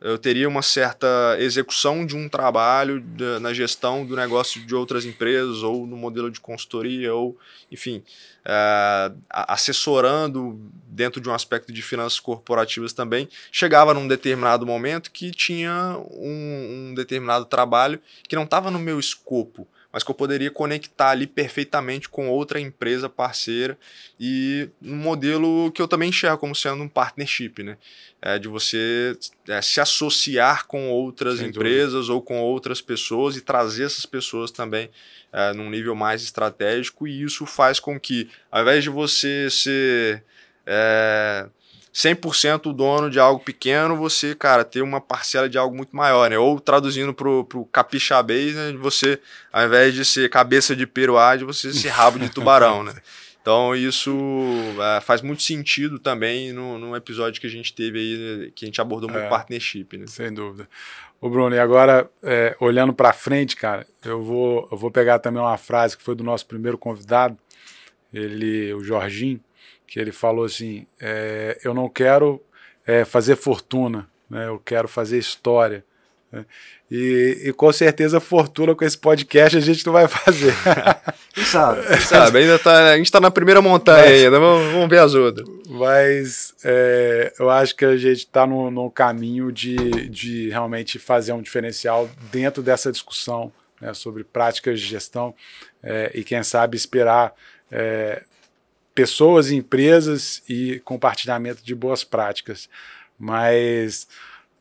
[0.00, 5.04] eu teria uma certa execução de um trabalho de, na gestão do negócio de outras
[5.04, 7.36] empresas, ou no modelo de consultoria, ou,
[7.70, 8.02] enfim,
[8.44, 13.28] é, assessorando dentro de um aspecto de finanças corporativas também.
[13.50, 19.00] Chegava num determinado momento que tinha um, um determinado trabalho que não estava no meu
[19.00, 23.78] escopo mas que eu poderia conectar ali perfeitamente com outra empresa parceira
[24.20, 27.78] e um modelo que eu também enxergo como sendo um partnership, né?
[28.20, 29.16] É de você
[29.48, 32.14] é, se associar com outras Sem empresas dúvida.
[32.14, 34.90] ou com outras pessoas e trazer essas pessoas também
[35.32, 40.22] é, num nível mais estratégico e isso faz com que, ao invés de você ser
[40.66, 41.48] é,
[41.98, 46.38] 100% dono de algo pequeno, você, cara, ter uma parcela de algo muito maior, né?
[46.38, 48.72] Ou traduzindo pro, pro capixabês, né?
[48.78, 49.18] Você,
[49.52, 52.94] ao invés de ser cabeça de peruá, você ser rabo de tubarão, né?
[53.42, 58.52] Então isso uh, faz muito sentido também no, no, episódio que a gente teve aí,
[58.54, 59.96] que a gente abordou muito é, partnership.
[59.96, 60.06] Né?
[60.06, 60.68] Sem dúvida.
[61.20, 65.42] O Bruno, e agora, é, olhando para frente, cara, eu vou, eu vou pegar também
[65.42, 67.36] uma frase que foi do nosso primeiro convidado,
[68.12, 69.40] ele, o Jorginho,
[69.88, 72.40] que ele falou assim: é, Eu não quero
[72.86, 75.84] é, fazer fortuna, né, eu quero fazer história.
[76.30, 76.44] Né?
[76.90, 80.54] E, e, com certeza fortuna com esse podcast a gente não vai fazer.
[81.32, 81.86] Quem sabe?
[81.86, 82.38] Quem sabe?
[82.38, 85.48] Ainda tá, a gente está na primeira montanha Mas, ainda, vamos, vamos, ver as outras.
[85.68, 91.32] Mas é, eu acho que a gente está no, no, caminho de, de realmente fazer
[91.32, 95.34] um diferencial dentro dessa discussão né, sobre práticas de gestão
[95.82, 97.32] é, e quem sabe esperar
[97.70, 98.22] é,
[98.98, 102.68] pessoas, empresas e compartilhamento de boas práticas.
[103.16, 104.08] Mas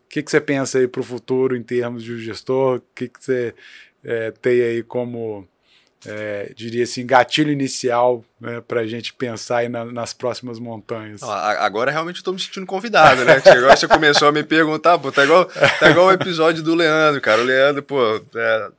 [0.05, 2.77] o que, que você pensa aí para o futuro em termos de gestor?
[2.77, 3.55] O que, que você
[4.03, 5.47] é, tem aí como,
[6.05, 11.23] é, diria assim, gatilho inicial né, para a gente pensar aí na, nas próximas montanhas?
[11.23, 13.41] Agora realmente estou me sentindo convidado, né?
[13.43, 17.19] Agora você começou a me perguntar, pô, tá igual, tá igual o episódio do Leandro,
[17.21, 17.41] cara.
[17.41, 18.71] O Leandro, pô, é,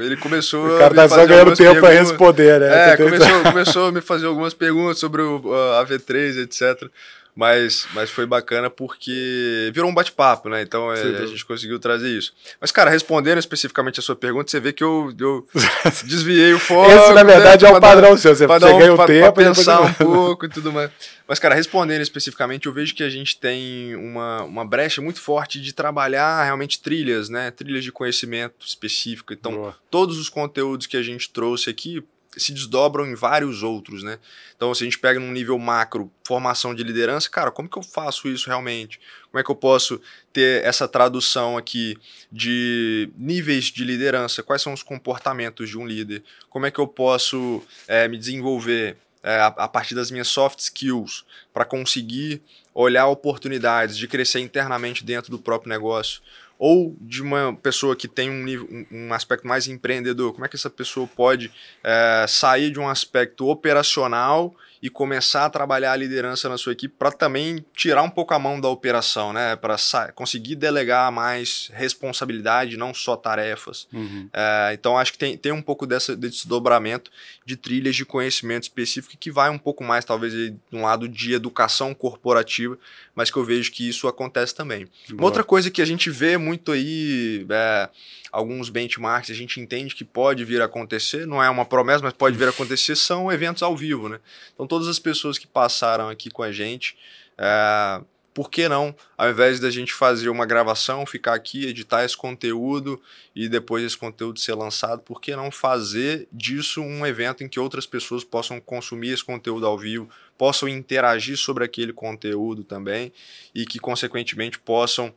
[0.00, 2.92] ele começou o cara tá só ganhando tempo para responder, né?
[2.92, 6.88] É, começou, começou a me fazer algumas perguntas sobre o a V3, etc.
[7.36, 10.62] Mas, mas foi bacana porque virou um bate-papo, né?
[10.62, 12.32] Então é, a gente conseguiu trazer isso.
[12.60, 15.44] Mas, cara, respondendo especificamente a sua pergunta, você vê que eu, eu
[16.06, 16.92] desviei o foco.
[16.92, 17.70] Esse, na verdade, né?
[17.70, 18.36] é o padrão dar, seu.
[18.36, 19.32] Você, você um, ganha o tempo.
[19.32, 20.92] Pra pensar um pouco e tudo mais.
[21.26, 25.60] Mas, cara, respondendo especificamente, eu vejo que a gente tem uma, uma brecha muito forte
[25.60, 27.50] de trabalhar realmente trilhas, né?
[27.50, 29.32] Trilhas de conhecimento específico.
[29.32, 29.76] Então, Boa.
[29.90, 32.04] todos os conteúdos que a gente trouxe aqui,
[32.36, 34.18] se desdobram em vários outros, né?
[34.56, 37.82] Então, se a gente pega num nível macro, formação de liderança, cara, como que eu
[37.82, 39.00] faço isso realmente?
[39.30, 40.00] Como é que eu posso
[40.32, 41.96] ter essa tradução aqui
[42.30, 44.42] de níveis de liderança?
[44.42, 46.22] Quais são os comportamentos de um líder?
[46.48, 50.58] Como é que eu posso é, me desenvolver é, a, a partir das minhas soft
[50.58, 52.42] skills para conseguir
[52.74, 56.20] olhar oportunidades de crescer internamente dentro do próprio negócio?
[56.58, 60.32] Ou de uma pessoa que tem um, nível, um aspecto mais empreendedor?
[60.32, 61.52] Como é que essa pessoa pode
[61.82, 64.54] é, sair de um aspecto operacional
[64.84, 68.38] e começar a trabalhar a liderança na sua equipe para também tirar um pouco a
[68.38, 69.56] mão da operação, né?
[69.56, 69.76] Para
[70.14, 73.88] conseguir delegar mais responsabilidade, não só tarefas.
[73.90, 74.28] Uhum.
[74.30, 77.10] É, então acho que tem, tem um pouco dessa, desse dobramento
[77.46, 81.32] de trilhas de conhecimento específico que vai um pouco mais, talvez, de um lado de
[81.32, 82.76] educação corporativa,
[83.14, 84.84] mas que eu vejo que isso acontece também.
[85.08, 85.22] Boa.
[85.22, 87.46] Uma outra coisa que a gente vê muito aí.
[87.48, 87.88] É,
[88.34, 92.12] alguns benchmarks a gente entende que pode vir a acontecer, não é uma promessa, mas
[92.12, 94.18] pode vir a acontecer, são eventos ao vivo, né?
[94.52, 96.96] Então todas as pessoas que passaram aqui com a gente,
[97.38, 98.02] é,
[98.34, 103.00] por que não, ao invés da gente fazer uma gravação, ficar aqui, editar esse conteúdo
[103.36, 107.60] e depois esse conteúdo ser lançado, por que não fazer disso um evento em que
[107.60, 113.12] outras pessoas possam consumir esse conteúdo ao vivo, possam interagir sobre aquele conteúdo também
[113.54, 115.14] e que, consequentemente, possam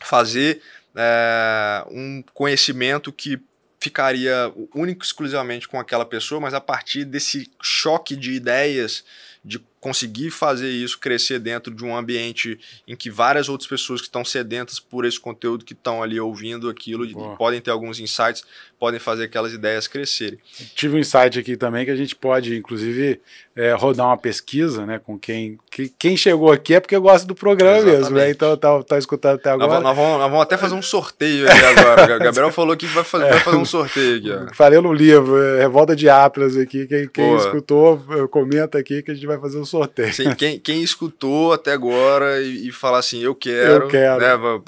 [0.00, 0.62] fazer
[0.94, 3.40] é, um conhecimento que
[3.82, 9.04] ficaria único exclusivamente com aquela pessoa, mas a partir desse choque de ideias,
[9.44, 14.06] de conseguir fazer isso crescer dentro de um ambiente em que várias outras pessoas que
[14.06, 18.44] estão sedentas por esse conteúdo que estão ali ouvindo aquilo podem ter alguns insights,
[18.78, 20.38] podem fazer aquelas ideias crescerem.
[20.76, 23.20] Tive um insight aqui também que a gente pode, inclusive,
[23.54, 27.34] é, rodar uma pesquisa, né, com quem que, quem chegou aqui é porque gosta do
[27.34, 28.00] programa Exatamente.
[28.00, 28.30] mesmo, né?
[28.30, 29.74] Então tá, tá escutando até agora.
[29.74, 32.16] Nós, nós, vamos, nós vamos, até fazer um sorteio aqui agora.
[32.16, 33.30] O Gabriel falou que vai fazer, é.
[33.30, 34.30] vai fazer um sorteio aqui.
[34.30, 34.54] Ó.
[34.54, 36.86] Falei no livro, é, Revolta de Atlas aqui.
[36.86, 37.98] Quem, quem escutou,
[38.30, 40.12] comenta aqui que a gente vai fazer um sorteio.
[40.12, 44.20] Sim, quem, quem escutou até agora e, e falar assim, eu quero, eu quero.
[44.20, 44.60] Né,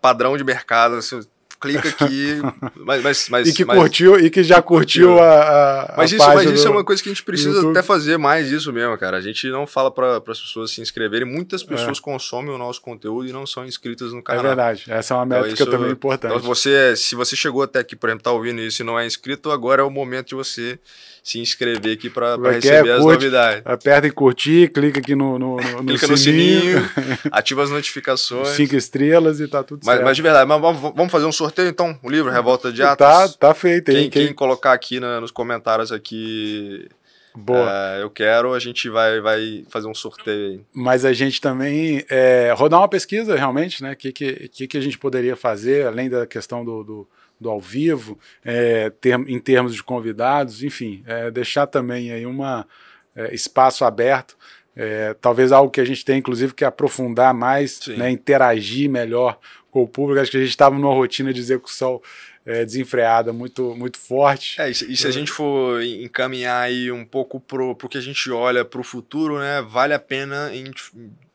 [0.00, 1.20] padrão de mercado, assim,
[1.62, 2.40] clica aqui.
[2.74, 6.26] mas, mas, mas, e que mas, curtiu, e que já curtiu, a, a, Mas isso,
[6.26, 9.16] mas isso é uma coisa que a gente precisa até fazer mais isso mesmo, cara.
[9.16, 11.26] A gente não fala para as pessoas se inscreverem.
[11.26, 12.00] Muitas pessoas é.
[12.00, 14.44] consomem o nosso conteúdo e não são inscritas no é canal.
[14.44, 14.84] É verdade.
[14.88, 16.34] Essa é uma métrica então, isso, também importante.
[16.34, 19.06] Então, você, se você chegou até aqui, por exemplo, tá ouvindo isso e não é
[19.06, 20.78] inscrito, agora é o momento de você
[21.22, 23.62] se inscrever aqui para é receber é, as curte, novidades.
[23.64, 26.90] Aperta em curtir, clica aqui no, no, no, clica no sininho, sininho
[27.30, 28.48] ativa as notificações.
[28.48, 30.04] Cinco estrelas e tá tudo mas, certo.
[30.04, 31.96] Mas de verdade, mas vamos fazer um sorteio então?
[32.02, 32.96] O livro Revolta de Atos.
[32.96, 33.92] Tá, tá feito.
[33.92, 34.26] Quem, quem...
[34.26, 36.88] quem colocar aqui na, nos comentários aqui
[37.34, 37.66] Boa.
[37.66, 40.60] Uh, eu quero, a gente vai, vai fazer um sorteio aí.
[40.74, 43.92] Mas a gente também é, rodar uma pesquisa realmente, né?
[43.92, 47.08] O que, que, que a gente poderia fazer, além da questão do, do
[47.42, 52.66] do ao vivo, é, ter, em termos de convidados, enfim, é, deixar também aí uma
[53.14, 54.36] é, espaço aberto.
[54.74, 59.38] É, talvez algo que a gente tem, inclusive, que aprofundar mais, né, interagir melhor
[59.70, 60.20] com o público.
[60.20, 62.00] Acho que a gente estava numa rotina de execução
[62.44, 64.60] é, desenfreada muito, muito forte.
[64.60, 67.98] É, e, se, e se a gente for encaminhar aí um pouco pro, pro que
[67.98, 70.70] a gente olha para o futuro, né, vale a pena em,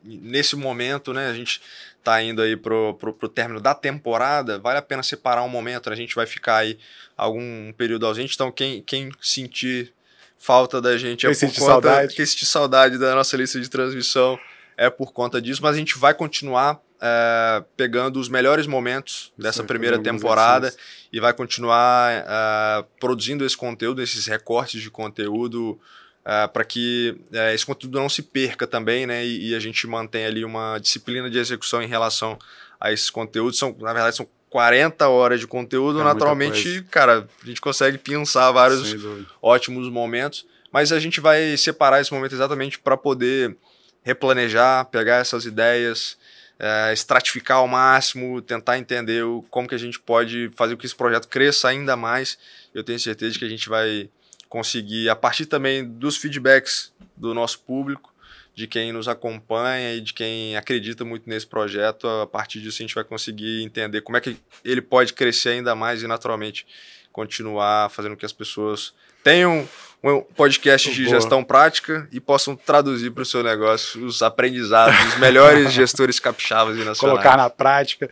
[0.07, 1.61] nesse momento, né, a gente
[1.97, 5.89] está indo aí pro, pro, pro término da temporada, vale a pena separar um momento,
[5.89, 6.77] né, a gente vai ficar aí
[7.15, 9.93] algum período ausente, então quem, quem sentir
[10.37, 12.15] falta da gente é quem por conta, saudade.
[12.15, 14.39] quem sentir saudade da nossa lista de transmissão
[14.77, 19.61] é por conta disso, mas a gente vai continuar é, pegando os melhores momentos dessa
[19.61, 20.73] Sim, primeira temporada
[21.11, 25.79] e vai continuar é, produzindo esse conteúdo, esses recortes de conteúdo,
[26.27, 29.25] é, para que é, esse conteúdo não se perca também, né?
[29.25, 32.37] E, e, a gente mantenha ali uma disciplina de execução em relação
[32.77, 33.57] a esses conteúdos.
[33.57, 38.51] São, na verdade, são 40 horas de conteúdo, é naturalmente, cara, a gente consegue pensar
[38.51, 38.93] vários
[39.41, 43.55] ótimos momentos, mas a gente vai separar esse momento exatamente para poder
[44.03, 46.17] replanejar, pegar essas ideias,
[46.59, 50.85] é, estratificar ao máximo, tentar entender o, como que a gente pode fazer com que
[50.87, 52.37] esse projeto cresça ainda mais.
[52.73, 54.09] Eu tenho certeza de que a gente vai
[54.49, 58.13] conseguir, a partir também dos feedbacks do nosso público,
[58.55, 62.83] de quem nos acompanha e de quem acredita muito nesse projeto, a partir disso a
[62.83, 64.35] gente vai conseguir entender como é que
[64.65, 66.65] ele pode crescer ainda mais e naturalmente
[67.11, 68.93] continuar fazendo com que as pessoas
[69.23, 69.67] tenham
[70.03, 71.15] um podcast de Boa.
[71.15, 76.75] gestão prática e possam traduzir para o seu negócio os aprendizados dos melhores gestores capixabas
[76.75, 76.99] e nacionais.
[76.99, 78.09] Colocar na prática.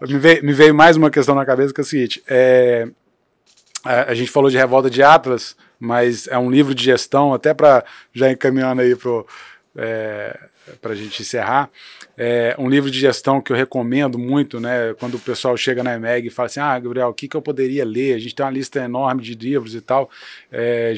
[0.00, 2.88] Me veio, me veio, mais uma questão na cabeça que é o seguinte: é,
[3.84, 7.52] a, a gente falou de Revolta de Atlas, mas é um livro de gestão, até
[7.52, 9.24] para já encaminhando aí para
[9.76, 10.38] é,
[10.82, 11.70] a gente encerrar.
[12.16, 14.94] É um livro de gestão que eu recomendo muito, né?
[14.94, 17.42] Quando o pessoal chega na EMEG e fala assim: Ah, Gabriel, o que, que eu
[17.42, 18.14] poderia ler?
[18.14, 20.08] A gente tem uma lista enorme de livros e tal.
[20.50, 20.94] É,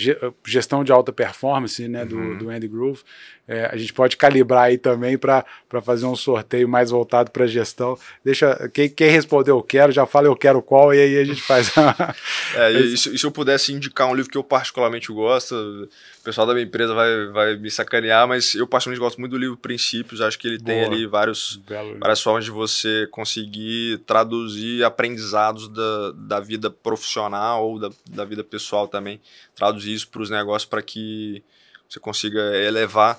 [0.47, 2.05] gestão de alta performance, né?
[2.05, 2.39] Do, uhum.
[2.39, 3.03] do Andy Groove.
[3.49, 5.43] É, a gente pode calibrar aí também para
[5.83, 7.99] fazer um sorteio mais voltado para gestão.
[8.23, 11.41] Deixa quem, quem responder eu quero, já fala eu quero qual, e aí a gente
[11.41, 11.73] faz.
[12.55, 16.47] é, e, se, se eu pudesse indicar um livro que eu particularmente gosto, o pessoal
[16.47, 20.21] da minha empresa vai, vai me sacanear, mas eu particularmente gosto muito do livro Princípios,
[20.21, 20.67] acho que ele Boa.
[20.67, 21.59] tem ali vários,
[21.99, 28.45] várias formas de você conseguir traduzir aprendizados da, da vida profissional ou da, da vida
[28.45, 29.19] pessoal também,
[29.57, 31.43] traduzir isso para os negócios para que
[31.89, 33.19] você consiga elevar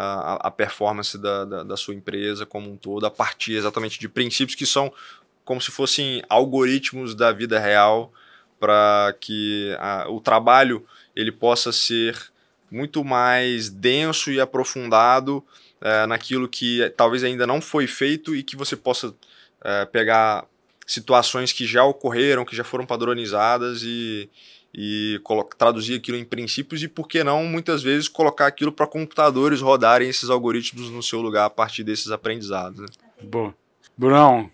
[0.00, 4.08] a, a performance da, da, da, sua empresa como um todo, a partir exatamente de
[4.08, 4.92] princípios que são
[5.44, 8.12] como se fossem algoritmos da vida real
[8.60, 10.86] para que a, o trabalho
[11.16, 12.16] ele possa ser
[12.70, 15.44] muito mais denso e aprofundado
[15.80, 19.12] é, naquilo que talvez ainda não foi feito e que você possa
[19.64, 20.44] é, pegar
[20.86, 24.30] situações que já ocorreram, que já foram padronizadas e,
[24.72, 25.20] e
[25.56, 30.08] traduzir aquilo em princípios e, por que não, muitas vezes colocar aquilo para computadores rodarem
[30.08, 32.80] esses algoritmos no seu lugar a partir desses aprendizados.
[32.80, 32.86] Né?
[33.22, 33.52] Bom,
[33.96, 34.50] Brunão,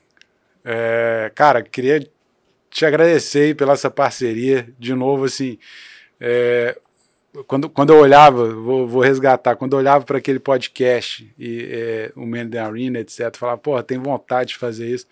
[0.65, 2.09] é, cara, queria
[2.71, 4.69] te agradecer pela essa parceria.
[4.79, 5.59] De novo, assim,
[6.19, 6.79] é,
[7.47, 12.13] quando, quando eu olhava, vou, vou resgatar, quando eu olhava para aquele podcast e é,
[12.17, 15.07] o Man the Arena, etc., falava, porra, tem vontade de fazer isso.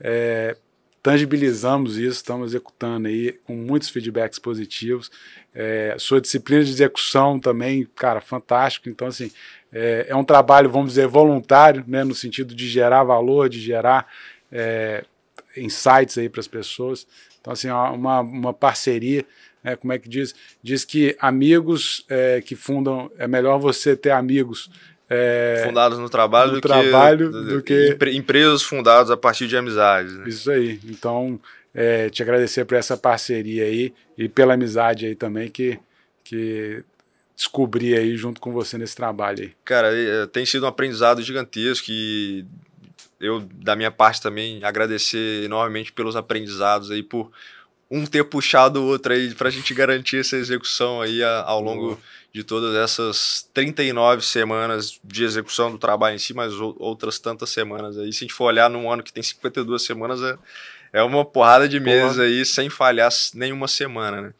[0.00, 0.56] É,
[1.02, 5.10] tangibilizamos isso, estamos executando aí com muitos feedbacks positivos.
[5.54, 8.88] É, sua disciplina de execução também, cara, fantástico.
[8.88, 9.30] Então, assim,
[9.72, 14.06] é, é, um trabalho, vamos dizer, voluntário, né, no sentido de gerar valor, de gerar
[14.52, 15.04] é,
[15.56, 17.06] insights aí para as pessoas.
[17.40, 19.24] Então, assim, uma, uma parceria
[19.62, 20.34] é, como é que diz?
[20.62, 23.10] Diz que amigos é, que fundam.
[23.18, 24.70] É melhor você ter amigos.
[25.12, 28.16] É, fundados no trabalho, do, trabalho que, do que.
[28.16, 30.14] Empresas fundadas a partir de amizades.
[30.14, 30.28] Né?
[30.28, 30.78] Isso aí.
[30.84, 31.40] Então,
[31.74, 35.80] é, te agradecer por essa parceria aí e pela amizade aí também que,
[36.22, 36.84] que
[37.36, 39.52] descobri aí junto com você nesse trabalho aí.
[39.64, 42.44] Cara, é, tem sido um aprendizado gigantesco e
[43.20, 47.30] eu, da minha parte também, agradecer enormemente pelos aprendizados aí, por
[47.90, 52.00] um ter puxado o outro aí para a gente garantir essa execução aí ao longo
[52.32, 57.98] de todas essas 39 semanas de execução do trabalho em si, mas outras tantas semanas
[57.98, 58.12] aí.
[58.12, 60.38] Se a gente for olhar num ano que tem 52 semanas, é,
[60.92, 64.34] é uma porrada de meses aí sem falhar nenhuma semana, né?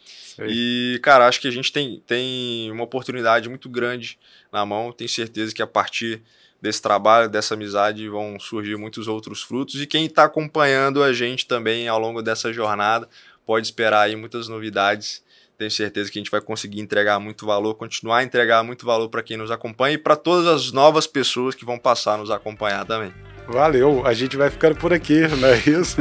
[0.47, 4.19] E, cara, acho que a gente tem, tem uma oportunidade muito grande
[4.53, 4.93] na mão.
[4.93, 6.23] Tenho certeza que a partir
[6.61, 9.81] desse trabalho, dessa amizade, vão surgir muitos outros frutos.
[9.81, 13.09] E quem está acompanhando a gente também ao longo dessa jornada,
[13.47, 15.23] pode esperar aí muitas novidades.
[15.59, 19.11] Tenho certeza que a gente vai conseguir entregar muito valor, continuar a entregar muito valor
[19.11, 22.31] para quem nos acompanha e para todas as novas pessoas que vão passar a nos
[22.31, 23.13] acompanhar também.
[23.47, 26.01] Valeu, a gente vai ficando por aqui, não é isso?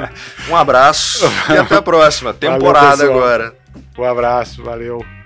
[0.49, 3.55] um abraço e até a próxima temporada valeu, agora.
[3.97, 5.18] Um abraço, valeu.